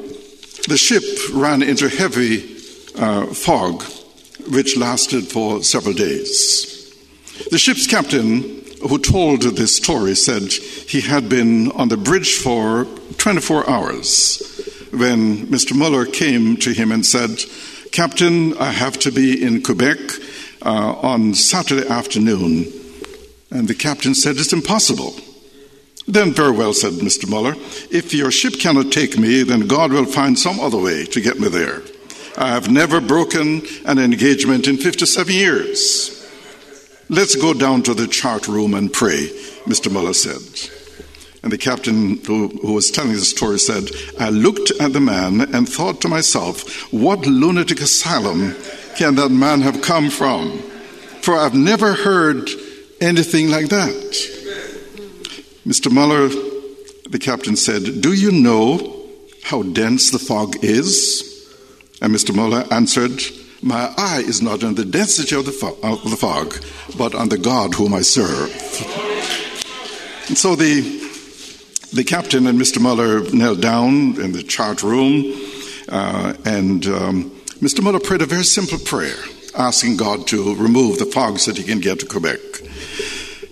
the 0.69 0.77
ship 0.77 1.03
ran 1.33 1.61
into 1.61 1.89
heavy 1.89 2.55
uh, 2.97 3.25
fog, 3.27 3.83
which 4.51 4.77
lasted 4.77 5.23
for 5.25 5.63
several 5.63 5.95
days. 5.95 6.93
The 7.49 7.57
ship's 7.57 7.87
captain 7.87 8.62
who 8.87 8.99
told 8.99 9.41
this 9.41 9.75
story 9.75 10.15
said 10.15 10.51
he 10.51 11.01
had 11.01 11.29
been 11.29 11.71
on 11.71 11.89
the 11.89 11.97
bridge 11.97 12.37
for 12.37 12.85
24 13.17 13.69
hours 13.69 14.41
when 14.91 15.47
Mr. 15.47 15.75
Muller 15.75 16.05
came 16.05 16.57
to 16.57 16.71
him 16.71 16.91
and 16.91 17.05
said, 17.05 17.39
Captain, 17.91 18.55
I 18.57 18.71
have 18.71 18.99
to 18.99 19.11
be 19.11 19.43
in 19.43 19.63
Quebec 19.63 19.97
uh, 20.61 20.93
on 21.01 21.33
Saturday 21.33 21.87
afternoon. 21.87 22.65
And 23.51 23.67
the 23.67 23.75
captain 23.75 24.15
said, 24.15 24.37
It's 24.37 24.53
impossible. 24.53 25.15
Then, 26.07 26.33
very 26.33 26.51
well, 26.51 26.73
said 26.73 26.93
Mr. 26.93 27.29
Muller. 27.29 27.53
If 27.89 28.13
your 28.13 28.31
ship 28.31 28.59
cannot 28.59 28.91
take 28.91 29.17
me, 29.17 29.43
then 29.43 29.67
God 29.67 29.93
will 29.93 30.05
find 30.05 30.37
some 30.37 30.59
other 30.59 30.77
way 30.77 31.05
to 31.05 31.21
get 31.21 31.39
me 31.39 31.47
there. 31.47 31.81
I 32.37 32.49
have 32.49 32.69
never 32.69 32.99
broken 32.99 33.61
an 33.85 33.99
engagement 33.99 34.67
in 34.67 34.77
57 34.77 35.33
years. 35.33 36.22
Let's 37.13 37.35
go 37.35 37.53
down 37.53 37.83
to 37.83 37.93
the 37.93 38.07
chart 38.07 38.47
room 38.47 38.73
and 38.73 38.91
pray, 38.91 39.27
Mr. 39.65 39.91
Muller 39.91 40.13
said. 40.13 40.71
And 41.43 41.51
the 41.51 41.59
captain 41.59 42.17
who, 42.25 42.47
who, 42.47 42.73
was 42.73 42.89
telling 42.89 43.11
the 43.11 43.19
story 43.19 43.59
said, 43.59 43.91
I 44.19 44.31
looked 44.31 44.71
at 44.81 44.93
the 44.93 44.99
man 44.99 45.41
and 45.53 45.69
thought 45.69 46.01
to 46.01 46.07
myself, 46.07 46.91
what 46.91 47.27
lunatic 47.27 47.81
asylum 47.81 48.55
can 48.95 49.13
that 49.13 49.29
man 49.29 49.61
have 49.61 49.83
come 49.83 50.09
from? 50.09 50.57
For 51.21 51.35
I've 51.35 51.53
never 51.53 51.93
heard 51.93 52.49
anything 52.99 53.51
like 53.51 53.69
that. 53.69 53.91
Mr. 55.67 55.91
Muller, 55.91 56.29
the 57.09 57.19
captain 57.19 57.55
said, 57.55 58.01
Do 58.01 58.13
you 58.13 58.31
know 58.31 59.07
how 59.43 59.61
dense 59.61 60.09
the 60.09 60.17
fog 60.17 60.63
is? 60.63 61.47
And 62.01 62.11
Mr. 62.11 62.35
Muller 62.35 62.65
answered, 62.71 63.21
My 63.63 63.93
eye 63.97 64.23
is 64.25 64.41
not 64.41 64.61
on 64.61 64.75
the 64.75 64.83
density 64.83 65.37
of 65.37 65.45
the, 65.45 65.53
fo- 65.53 65.77
of 65.81 66.03
the 66.09 66.17
fog, 66.17 66.53
but 66.97 67.15
on 67.15 67.29
the 67.29 67.37
God 67.37 67.73
whom 67.73 67.93
I 67.93 68.01
serve. 68.01 68.51
And 70.27 70.37
so 70.37 70.55
the, 70.55 70.81
the 71.93 72.03
captain 72.03 72.45
and 72.45 72.59
Mr. 72.59 72.81
Muller 72.81 73.21
knelt 73.31 73.61
down 73.61 74.19
in 74.19 74.33
the 74.33 74.43
chart 74.43 74.83
room, 74.83 75.33
uh, 75.87 76.33
and 76.43 76.85
um, 76.87 77.31
Mr. 77.61 77.81
Muller 77.81 78.01
prayed 78.01 78.21
a 78.21 78.25
very 78.25 78.43
simple 78.43 78.79
prayer, 78.79 79.15
asking 79.57 79.95
God 79.95 80.27
to 80.27 80.55
remove 80.55 80.99
the 80.99 81.05
fog 81.05 81.39
so 81.39 81.51
that 81.51 81.57
he 81.57 81.63
can 81.63 81.79
get 81.79 82.01
to 82.01 82.05
Quebec. 82.05 82.39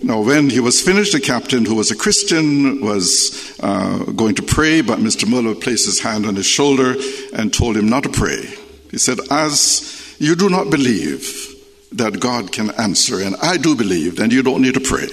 Now, 0.04 0.20
when 0.20 0.50
he 0.50 0.60
was 0.60 0.82
finished, 0.82 1.14
the 1.14 1.22
captain, 1.22 1.64
who 1.64 1.76
was 1.76 1.90
a 1.90 1.96
Christian, 1.96 2.82
was 2.82 3.58
uh, 3.62 4.00
going 4.14 4.36
to 4.36 4.44
pray, 4.44 4.82
but 4.82 5.00
Mr. 5.00 5.26
Muller 5.26 5.56
placed 5.56 5.86
his 5.86 6.02
hand 6.02 6.26
on 6.26 6.36
his 6.36 6.48
shoulder 6.48 6.96
and 7.34 7.54
told 7.54 7.78
him 7.78 7.88
not 7.88 8.04
to 8.04 8.10
pray. 8.10 8.44
He 8.90 8.98
said, 8.98 9.20
As 9.30 10.01
you 10.22 10.36
do 10.36 10.50
not 10.50 10.70
believe 10.70 11.56
that 11.94 12.20
God 12.20 12.52
can 12.52 12.70
answer, 12.80 13.20
and 13.20 13.36
I 13.42 13.58
do 13.58 13.76
believe, 13.76 14.18
then 14.18 14.30
you 14.30 14.44
don't 14.44 14.62
need 14.62 14.76
to 14.76 14.80
pray. 14.80 15.08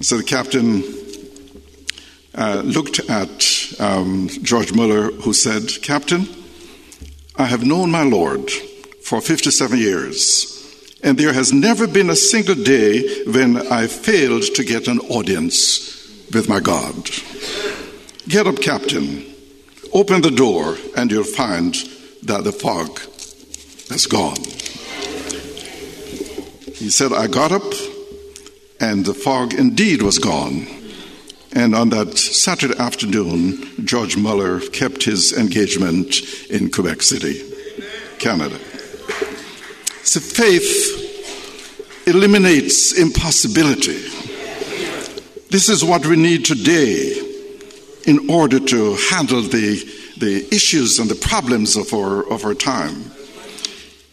So 0.00 0.16
the 0.16 0.24
captain 0.24 0.82
uh, 2.34 2.62
looked 2.64 2.98
at 3.10 3.74
um, 3.78 4.28
George 4.42 4.72
Muller, 4.72 5.12
who 5.12 5.34
said, 5.34 5.82
Captain, 5.82 6.26
I 7.36 7.44
have 7.44 7.62
known 7.62 7.90
my 7.90 8.04
Lord 8.04 8.50
for 9.02 9.20
57 9.20 9.78
years. 9.78 10.96
And 11.02 11.18
there 11.18 11.34
has 11.34 11.52
never 11.52 11.86
been 11.86 12.08
a 12.08 12.16
single 12.16 12.54
day 12.54 13.24
when 13.24 13.70
I 13.70 13.86
failed 13.86 14.44
to 14.54 14.64
get 14.64 14.88
an 14.88 14.98
audience 15.00 16.08
with 16.32 16.48
my 16.48 16.60
God. 16.60 17.10
Get 18.28 18.46
up, 18.46 18.62
Captain. 18.62 19.26
Open 19.92 20.22
the 20.22 20.30
door, 20.30 20.78
and 20.96 21.10
you'll 21.10 21.24
find 21.24 21.74
that 22.22 22.44
the 22.44 22.52
fog 22.52 22.98
has 23.90 24.06
gone. 24.06 24.36
He 26.74 26.90
said, 26.90 27.12
I 27.12 27.26
got 27.26 27.52
up, 27.52 27.72
and 28.80 29.04
the 29.04 29.14
fog 29.14 29.54
indeed 29.54 30.02
was 30.02 30.18
gone. 30.18 30.66
And 31.52 31.74
on 31.74 31.88
that 31.88 32.18
Saturday 32.18 32.78
afternoon, 32.78 33.86
George 33.86 34.16
Muller 34.16 34.60
kept 34.60 35.04
his 35.04 35.32
engagement 35.32 36.20
in 36.50 36.70
Quebec 36.70 37.02
City, 37.02 37.40
Canada. 38.18 38.58
So 40.02 40.20
faith 40.20 42.04
eliminates 42.06 42.92
impossibility. 42.98 44.02
This 45.48 45.68
is 45.68 45.82
what 45.82 46.04
we 46.04 46.16
need 46.16 46.44
today 46.44 47.14
in 48.06 48.28
order 48.30 48.60
to 48.60 48.96
handle 49.10 49.42
the, 49.42 49.82
the 50.18 50.46
issues 50.54 50.98
and 50.98 51.08
the 51.08 51.14
problems 51.14 51.76
of 51.76 51.92
our, 51.94 52.30
of 52.30 52.44
our 52.44 52.54
time. 52.54 53.10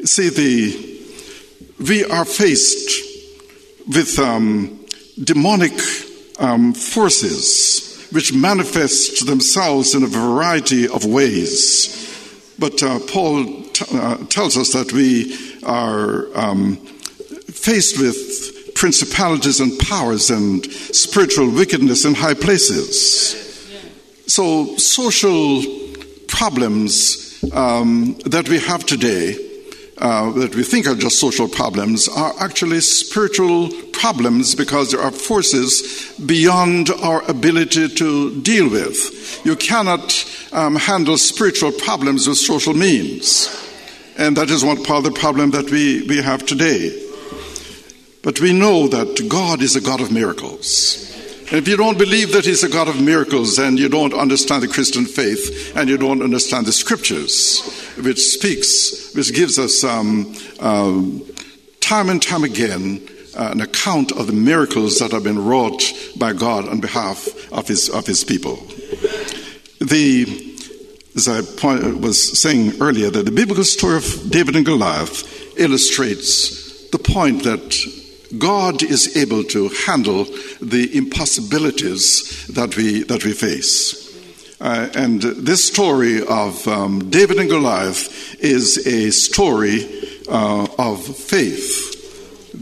See, 0.05 0.29
the, 0.29 1.85
we 1.87 2.03
are 2.05 2.25
faced 2.25 2.91
with 3.87 4.19
um, 4.19 4.85
demonic 5.23 5.73
um, 6.39 6.73
forces 6.73 8.07
which 8.11 8.31
manifest 8.31 9.25
themselves 9.25 9.95
in 9.95 10.03
a 10.03 10.07
variety 10.07 10.87
of 10.87 11.03
ways. 11.03 11.99
But 12.59 12.83
uh, 12.83 12.99
Paul 13.11 13.63
t- 13.63 13.85
uh, 13.97 14.17
tells 14.27 14.55
us 14.55 14.73
that 14.73 14.93
we 14.93 15.35
are 15.63 16.27
um, 16.37 16.75
faced 16.75 17.99
with 17.99 18.75
principalities 18.75 19.59
and 19.59 19.77
powers 19.79 20.29
and 20.29 20.63
spiritual 20.65 21.49
wickedness 21.49 22.05
in 22.05 22.13
high 22.13 22.35
places. 22.35 23.39
So, 24.27 24.77
social 24.77 25.63
problems 26.27 27.43
um, 27.51 28.15
that 28.25 28.47
we 28.47 28.59
have 28.59 28.85
today, 28.85 29.52
uh, 30.03 30.31
that 30.33 30.53
we 30.53 30.63
think 30.63 30.85
are 30.85 30.95
just 30.95 31.17
social 31.17 31.47
problems, 31.47 32.09
are 32.09 32.33
actually 32.39 32.81
spiritual 32.81 33.69
problems 33.93 34.53
because 34.53 34.91
there 34.91 34.99
are 34.99 35.11
forces 35.11 36.13
beyond 36.25 36.89
our 37.01 37.23
ability 37.29 37.87
to 37.87 38.41
deal 38.41 38.69
with. 38.69 39.41
You 39.45 39.55
cannot 39.55 40.25
um, 40.51 40.75
handle 40.75 41.17
spiritual 41.17 41.71
problems 41.71 42.27
with 42.27 42.37
social 42.37 42.73
means. 42.73 43.47
And 44.17 44.35
that 44.35 44.49
is 44.49 44.61
one 44.61 44.83
part 44.83 45.05
of 45.05 45.13
the 45.13 45.17
problem 45.17 45.51
that 45.51 45.71
we, 45.71 46.05
we 46.07 46.21
have 46.21 46.45
today. 46.45 46.99
But 48.23 48.41
we 48.41 48.51
know 48.51 48.89
that 48.89 49.29
God 49.29 49.61
is 49.61 49.77
a 49.77 49.81
God 49.81 50.01
of 50.01 50.11
miracles. 50.11 51.12
And 51.53 51.61
if 51.61 51.67
you 51.67 51.77
don't 51.77 51.99
believe 51.99 52.33
that 52.33 52.45
He's 52.45 52.63
a 52.63 52.67
God 52.67 52.87
of 52.87 52.99
miracles, 52.99 53.57
then 53.57 53.77
you 53.77 53.87
don't 53.87 54.11
understand 54.11 54.63
the 54.63 54.67
Christian 54.67 55.05
faith 55.05 55.71
and 55.75 55.87
you 55.87 55.99
don't 55.99 56.23
understand 56.23 56.65
the 56.65 56.71
scriptures, 56.71 57.61
which 58.01 58.19
speaks, 58.19 59.13
which 59.13 59.35
gives 59.35 59.59
us 59.59 59.83
um, 59.83 60.33
uh, 60.59 60.99
time 61.79 62.09
and 62.09 62.23
time 62.23 62.43
again 62.43 63.07
uh, 63.37 63.49
an 63.51 63.61
account 63.61 64.11
of 64.13 64.25
the 64.25 64.33
miracles 64.33 64.97
that 64.97 65.11
have 65.11 65.23
been 65.23 65.45
wrought 65.45 65.83
by 66.17 66.33
God 66.33 66.67
on 66.67 66.79
behalf 66.79 67.27
of 67.53 67.67
His, 67.67 67.87
of 67.87 68.07
his 68.07 68.23
people. 68.23 68.55
The 69.79 70.55
as 71.15 71.27
I 71.27 71.43
point, 71.43 72.01
was 72.01 72.41
saying 72.41 72.81
earlier, 72.81 73.11
that 73.11 73.25
the 73.25 73.31
biblical 73.31 73.63
story 73.63 73.97
of 73.97 74.31
David 74.31 74.55
and 74.55 74.65
Goliath 74.65 75.59
illustrates 75.59 76.89
the 76.89 76.97
point 76.97 77.43
that 77.43 78.02
God 78.37 78.83
is 78.83 79.15
able 79.17 79.43
to 79.45 79.69
handle 79.69 80.25
the 80.61 80.89
impossibilities 80.93 82.47
that 82.47 82.75
we, 82.77 83.03
that 83.03 83.25
we 83.25 83.33
face. 83.33 84.03
Uh, 84.61 84.89
and 84.95 85.21
this 85.21 85.65
story 85.65 86.25
of 86.25 86.65
um, 86.67 87.09
David 87.09 87.37
and 87.37 87.49
Goliath 87.49 88.41
is 88.41 88.87
a 88.87 89.11
story 89.11 89.83
uh, 90.29 90.67
of 90.79 91.05
faith. 91.05 91.93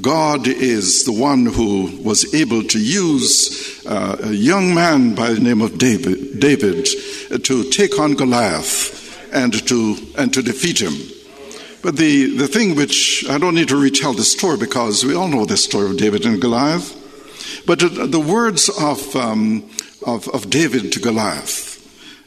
God 0.01 0.47
is 0.47 1.05
the 1.05 1.11
one 1.11 1.45
who 1.45 1.99
was 2.01 2.33
able 2.33 2.63
to 2.63 2.79
use 2.79 3.85
uh, 3.85 4.17
a 4.23 4.31
young 4.31 4.73
man 4.73 5.13
by 5.13 5.33
the 5.33 5.41
name 5.41 5.61
of 5.61 5.77
David, 5.77 6.39
David 6.39 6.87
to 7.43 7.69
take 7.69 7.99
on 7.99 8.15
Goliath 8.15 9.31
and 9.33 9.53
to, 9.67 9.97
and 10.17 10.33
to 10.33 10.41
defeat 10.41 10.81
him. 10.81 10.93
But 11.81 11.97
the, 11.97 12.35
the 12.37 12.47
thing 12.47 12.75
which 12.75 13.25
I 13.29 13.37
don't 13.37 13.55
need 13.55 13.69
to 13.69 13.81
retell 13.81 14.13
the 14.13 14.23
story 14.23 14.57
because 14.57 15.03
we 15.03 15.15
all 15.15 15.27
know 15.27 15.45
the 15.45 15.57
story 15.57 15.89
of 15.89 15.97
David 15.97 16.25
and 16.25 16.39
Goliath. 16.39 16.97
But 17.65 17.79
the 17.79 18.19
words 18.19 18.69
of, 18.69 19.15
um, 19.15 19.69
of, 20.05 20.27
of, 20.29 20.49
David 20.49 20.91
to 20.93 20.99
Goliath 20.99 21.77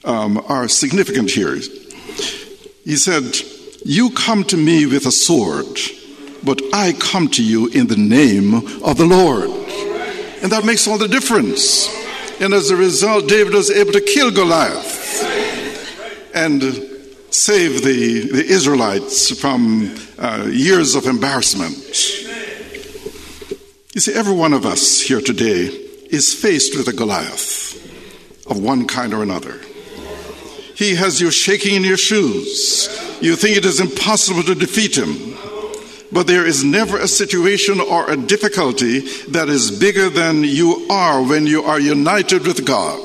um, 0.05 0.43
are 0.49 0.69
significant 0.69 1.31
here. 1.31 1.57
He 2.85 2.97
said, 2.97 3.37
You 3.85 4.11
come 4.11 4.45
to 4.45 4.57
me 4.57 4.87
with 4.87 5.07
a 5.07 5.13
sword, 5.13 5.79
but 6.43 6.61
I 6.73 6.93
come 6.93 7.29
to 7.29 7.45
you 7.45 7.69
in 7.69 7.87
the 7.87 7.97
name 7.97 8.55
of 8.83 8.97
the 8.97 9.07
Lord. 9.07 9.51
And 10.43 10.53
that 10.53 10.65
makes 10.65 10.87
all 10.87 10.99
the 10.99 11.09
difference. 11.09 11.89
And 12.41 12.53
as 12.53 12.71
a 12.71 12.77
result, 12.77 13.29
David 13.29 13.55
was 13.55 13.71
able 13.71 13.93
to 13.93 14.01
kill 14.01 14.31
Goliath 14.31 15.05
and 16.35 16.63
save 17.35 17.83
the, 17.83 18.21
the 18.21 18.45
Israelites 18.45 19.39
from 19.39 19.93
uh, 20.19 20.47
years 20.49 20.95
of 20.95 21.07
embarrassment. 21.07 21.77
You 23.93 24.01
see, 24.01 24.15
every 24.15 24.33
one 24.33 24.53
of 24.53 24.65
us 24.65 25.01
here 25.01 25.21
today 25.21 25.67
is 26.11 26.33
faced 26.33 26.77
with 26.77 26.87
a 26.87 26.93
Goliath 26.93 27.75
of 28.47 28.63
one 28.63 28.87
kind 28.87 29.13
or 29.13 29.23
another. 29.23 29.61
He 30.77 30.95
has 30.95 31.21
you 31.21 31.33
shaking 31.33 31.75
in 31.75 31.83
your 31.83 31.97
shoes. 31.97 32.89
You 33.21 33.35
think 33.35 33.57
it 33.57 33.65
is 33.65 33.81
impossible 33.81 34.45
to 34.45 34.55
defeat 34.55 34.97
him. 34.97 35.37
But 36.13 36.29
there 36.29 36.47
is 36.47 36.63
never 36.63 36.99
a 36.99 37.09
situation 37.09 37.81
or 37.81 38.09
a 38.09 38.17
difficulty 38.17 39.01
that 39.31 39.49
is 39.49 39.77
bigger 39.77 40.09
than 40.09 40.45
you 40.45 40.87
are 40.89 41.21
when 41.21 41.49
you 41.49 41.65
are 41.65 41.81
united 41.81 42.47
with 42.47 42.65
God. 42.65 43.01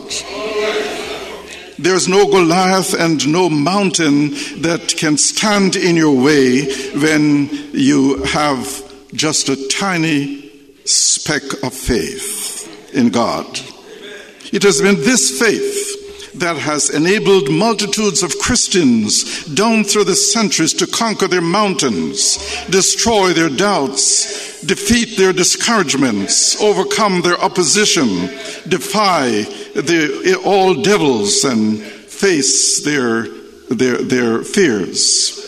There's 1.82 2.10
no 2.10 2.26
Goliath 2.30 2.94
and 2.94 3.26
no 3.32 3.50
mountain 3.50 4.32
that 4.62 4.94
can 4.98 5.18
stand 5.18 5.78
in 5.78 5.96
your 5.96 6.14
way 6.14 6.66
when 6.92 7.50
you 7.72 8.22
have 8.24 8.84
just 9.14 9.48
a 9.48 9.68
tiny 9.70 10.52
speck 10.84 11.42
of 11.64 11.74
faith 11.74 12.94
in 12.94 13.12
God. 13.12 13.46
It 14.52 14.64
has 14.64 14.82
been 14.82 14.96
this 14.96 15.40
faith 15.40 16.34
that 16.40 16.58
has 16.58 16.90
enabled 16.90 17.50
multitudes 17.50 18.24
of 18.24 18.38
Christians 18.40 19.46
down 19.46 19.86
through 19.86 20.06
the 20.06 20.16
centuries 20.16 20.74
to 20.74 20.88
conquer 20.88 21.28
their 21.28 21.42
mountains, 21.42 22.38
destroy 22.70 23.32
their 23.32 23.50
doubts, 23.50 24.62
defeat 24.64 25.18
their 25.18 25.34
discouragements, 25.34 26.62
overcome 26.62 27.22
their 27.22 27.40
opposition, 27.40 28.28
defy 28.68 29.46
the, 29.82 30.42
all 30.44 30.82
devils, 30.82 31.44
and 31.44 31.80
face 31.82 32.84
their, 32.84 33.24
their, 33.70 33.98
their 33.98 34.44
fears. 34.44 35.40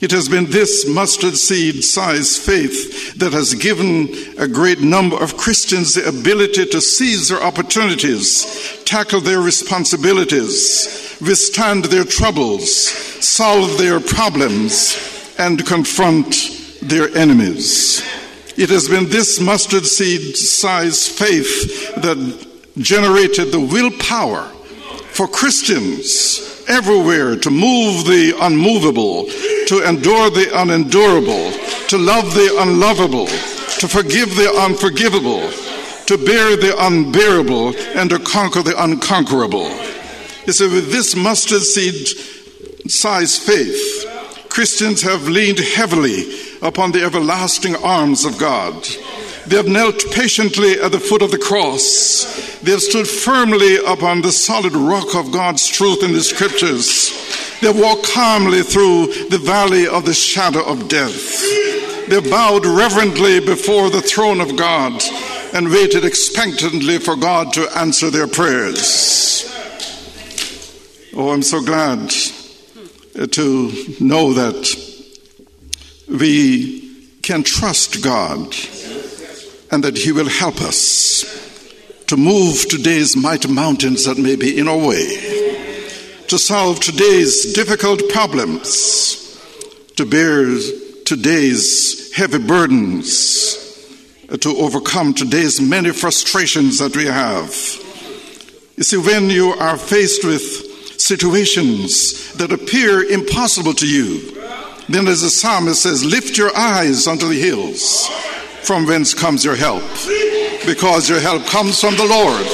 It 0.00 0.10
has 0.10 0.28
been 0.28 0.50
this 0.50 0.86
mustard 0.86 1.36
seed 1.36 1.82
sized 1.82 2.42
faith 2.42 3.14
that 3.14 3.32
has 3.32 3.54
given 3.54 4.08
a 4.38 4.46
great 4.46 4.80
number 4.80 5.16
of 5.16 5.38
Christians 5.38 5.94
the 5.94 6.06
ability 6.06 6.66
to 6.66 6.80
seize 6.82 7.28
their 7.28 7.42
opportunities, 7.42 8.82
tackle 8.84 9.22
their 9.22 9.40
responsibilities, 9.40 11.16
withstand 11.20 11.86
their 11.86 12.04
troubles, 12.04 12.70
solve 13.24 13.78
their 13.78 14.00
problems, 14.00 15.34
and 15.38 15.66
confront 15.66 16.80
their 16.82 17.08
enemies. 17.16 18.04
It 18.58 18.68
has 18.70 18.88
been 18.88 19.08
this 19.08 19.40
mustard 19.40 19.86
seed 19.86 20.36
sized 20.36 21.12
faith 21.12 21.94
that 21.96 22.46
generated 22.78 23.52
the 23.52 23.60
willpower 23.60 24.44
for 25.12 25.26
Christians 25.26 26.64
everywhere 26.68 27.36
to 27.36 27.50
move 27.50 28.04
the 28.04 28.36
unmovable, 28.40 29.24
to 29.68 29.88
endure 29.88 30.30
the 30.30 30.50
unendurable, 30.54 31.52
to 31.88 31.98
love 31.98 32.34
the 32.34 32.56
unlovable, 32.60 33.26
to 33.26 33.88
forgive 33.88 34.34
the 34.36 34.52
unforgivable, 34.60 35.50
to 36.06 36.18
bear 36.18 36.56
the 36.56 36.74
unbearable, 36.78 37.74
and 37.94 38.10
to 38.10 38.18
conquer 38.18 38.62
the 38.62 38.82
unconquerable. 38.82 39.68
You 40.46 40.52
see, 40.52 40.68
with 40.68 40.90
this 40.92 41.16
mustard 41.16 41.62
seed 41.62 42.08
sized 42.90 43.42
faith, 43.42 44.48
Christians 44.48 45.02
have 45.02 45.28
leaned 45.28 45.58
heavily 45.58 46.24
upon 46.62 46.92
the 46.92 47.02
everlasting 47.02 47.76
arms 47.76 48.24
of 48.24 48.38
God. 48.38 48.74
They 49.46 49.56
have 49.56 49.68
knelt 49.68 50.04
patiently 50.12 50.80
at 50.80 50.92
the 50.92 51.00
foot 51.00 51.22
of 51.22 51.30
the 51.30 51.38
cross. 51.38 52.45
They 52.66 52.72
have 52.72 52.82
stood 52.82 53.06
firmly 53.06 53.76
upon 53.76 54.22
the 54.22 54.32
solid 54.32 54.72
rock 54.72 55.14
of 55.14 55.30
God's 55.30 55.68
truth 55.68 56.02
in 56.02 56.12
the 56.12 56.20
scriptures. 56.20 57.12
They 57.60 57.68
have 57.68 57.78
walked 57.78 58.12
calmly 58.12 58.64
through 58.64 59.06
the 59.30 59.38
valley 59.38 59.86
of 59.86 60.04
the 60.04 60.12
shadow 60.12 60.64
of 60.64 60.88
death. 60.88 62.08
They 62.08 62.18
bowed 62.28 62.66
reverently 62.66 63.38
before 63.38 63.88
the 63.88 64.02
throne 64.02 64.40
of 64.40 64.56
God 64.56 65.00
and 65.54 65.68
waited 65.68 66.04
expectantly 66.04 66.98
for 66.98 67.14
God 67.14 67.52
to 67.52 67.78
answer 67.78 68.10
their 68.10 68.26
prayers. 68.26 69.44
Oh, 71.14 71.30
I'm 71.30 71.42
so 71.42 71.62
glad 71.62 72.12
uh, 73.16 73.26
to 73.26 73.96
know 74.00 74.32
that 74.32 74.66
we 76.08 76.96
can 77.22 77.44
trust 77.44 78.02
God 78.02 78.56
and 79.70 79.84
that 79.84 79.96
He 79.98 80.10
will 80.10 80.28
help 80.28 80.60
us 80.60 81.45
to 82.06 82.16
move 82.16 82.68
today's 82.68 83.16
mighty 83.16 83.48
mountains 83.48 84.04
that 84.04 84.18
may 84.18 84.36
be 84.36 84.58
in 84.58 84.68
our 84.68 84.78
way, 84.78 85.06
to 86.28 86.38
solve 86.38 86.80
today's 86.80 87.52
difficult 87.52 88.00
problems, 88.10 89.40
to 89.96 90.06
bear 90.06 90.44
today's 91.04 92.14
heavy 92.14 92.38
burdens, 92.38 93.56
to 94.40 94.56
overcome 94.56 95.14
today's 95.14 95.60
many 95.60 95.90
frustrations 95.90 96.78
that 96.78 96.96
we 96.96 97.06
have. 97.06 97.48
You 98.76 98.84
see, 98.84 98.96
when 98.98 99.30
you 99.30 99.50
are 99.52 99.76
faced 99.76 100.24
with 100.24 100.42
situations 101.00 102.32
that 102.34 102.52
appear 102.52 103.02
impossible 103.02 103.72
to 103.74 103.86
you, 103.86 104.32
then 104.88 105.08
as 105.08 105.22
the 105.22 105.30
psalmist 105.30 105.82
says, 105.82 106.04
lift 106.04 106.38
your 106.38 106.56
eyes 106.56 107.06
unto 107.06 107.28
the 107.28 107.40
hills 107.40 108.08
from 108.62 108.86
whence 108.86 109.14
comes 109.14 109.44
your 109.44 109.56
help? 109.56 109.82
Because 110.66 111.08
your 111.08 111.20
help 111.20 111.46
comes 111.46 111.80
from 111.80 111.94
the 111.96 112.04
Lord, 112.04 112.44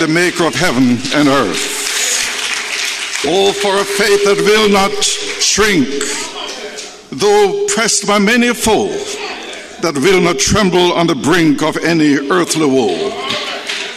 the 0.00 0.12
maker 0.12 0.44
of 0.46 0.54
heaven 0.54 0.98
and 1.14 1.28
earth. 1.28 3.24
Oh, 3.24 3.52
for 3.52 3.78
a 3.78 3.84
faith 3.84 4.24
that 4.24 4.36
will 4.44 4.68
not 4.68 4.92
shrink, 5.02 5.88
though 7.10 7.66
pressed 7.68 8.06
by 8.06 8.18
many 8.18 8.48
a 8.48 8.54
foe, 8.54 8.88
that 9.80 9.94
will 9.94 10.20
not 10.20 10.38
tremble 10.38 10.92
on 10.92 11.06
the 11.06 11.14
brink 11.14 11.62
of 11.62 11.76
any 11.76 12.18
earthly 12.30 12.66
woe. 12.66 13.08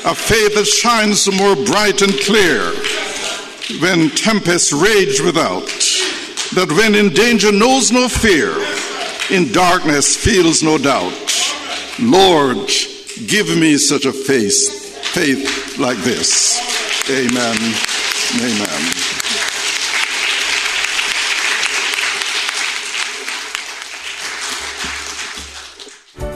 A 0.06 0.14
faith 0.14 0.54
that 0.56 0.66
shines 0.66 1.26
more 1.36 1.56
bright 1.56 2.02
and 2.04 2.14
clear 2.22 2.72
when 3.82 4.10
tempests 4.12 4.72
rage 4.72 5.22
without, 5.22 5.68
that 6.54 6.72
when 6.78 6.94
in 6.94 7.14
danger 7.14 7.52
knows 7.52 7.92
no 7.92 8.08
fear, 8.08 8.54
in 9.36 9.52
darkness 9.52 10.16
feels 10.16 10.62
no 10.62 10.78
doubt. 10.78 11.14
Lord, 12.00 12.70
give 13.28 13.58
me 13.58 13.78
such 13.78 14.06
a 14.06 14.14
faith, 14.14 14.98
faith 15.14 15.78
like 15.78 15.98
this. 16.00 16.60
Amen. 17.10 17.58
Amen. 18.36 19.20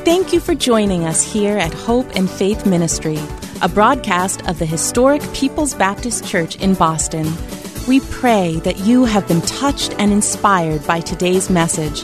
Thank 0.03 0.33
you 0.33 0.39
for 0.39 0.55
joining 0.55 1.05
us 1.05 1.23
here 1.23 1.57
at 1.57 1.73
Hope 1.73 2.15
and 2.15 2.29
Faith 2.29 2.65
Ministry, 2.65 3.19
a 3.61 3.69
broadcast 3.69 4.45
of 4.47 4.59
the 4.59 4.65
historic 4.65 5.21
People's 5.33 5.73
Baptist 5.73 6.25
Church 6.27 6.57
in 6.57 6.73
Boston. 6.73 7.25
We 7.87 7.99
pray 7.99 8.59
that 8.63 8.79
you 8.79 9.05
have 9.05 9.27
been 9.27 9.41
touched 9.41 9.95
and 9.99 10.11
inspired 10.11 10.85
by 10.85 10.99
today's 10.99 11.49
message 11.49 12.03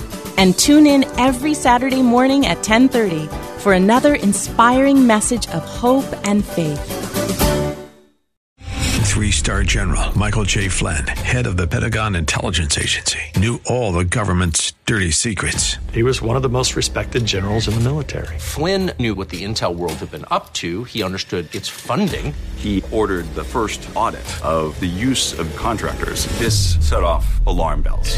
and 0.37 0.57
tune 0.57 0.87
in 0.87 1.03
every 1.19 1.53
Saturday 1.53 2.01
morning 2.01 2.45
at 2.45 2.63
10:30 2.63 3.29
for 3.59 3.73
another 3.73 4.15
inspiring 4.15 5.05
message 5.05 5.47
of 5.49 5.63
hope 5.63 6.05
and 6.23 6.43
faith. 6.43 6.79
Three-star 9.11 9.63
general 9.63 10.17
Michael 10.17 10.45
J. 10.45 10.69
Flynn, 10.69 11.05
head 11.05 11.45
of 11.45 11.57
the 11.57 11.67
Pentagon 11.67 12.15
Intelligence 12.15 12.77
Agency, 12.77 13.19
knew 13.35 13.59
all 13.65 13.91
the 13.91 14.05
government's 14.05 14.71
dirty 14.85 15.11
secrets. 15.11 15.77
He 15.91 16.01
was 16.01 16.21
one 16.21 16.37
of 16.37 16.41
the 16.41 16.49
most 16.49 16.77
respected 16.77 17.25
generals 17.25 17.67
in 17.67 17.73
the 17.73 17.81
military. 17.81 18.39
Flynn 18.39 18.91
knew 18.99 19.13
what 19.13 19.27
the 19.29 19.43
intel 19.43 19.75
world 19.75 19.95
had 19.95 20.11
been 20.11 20.25
up 20.31 20.53
to. 20.53 20.85
He 20.85 21.03
understood 21.03 21.53
its 21.53 21.67
funding. 21.67 22.33
He 22.55 22.81
ordered 22.89 23.25
the 23.35 23.43
first 23.43 23.87
audit 23.95 24.25
of 24.43 24.79
the 24.79 24.87
use 24.87 25.37
of 25.37 25.53
contractors. 25.57 26.25
This 26.39 26.77
set 26.79 27.03
off 27.03 27.45
alarm 27.45 27.81
bells. 27.81 28.17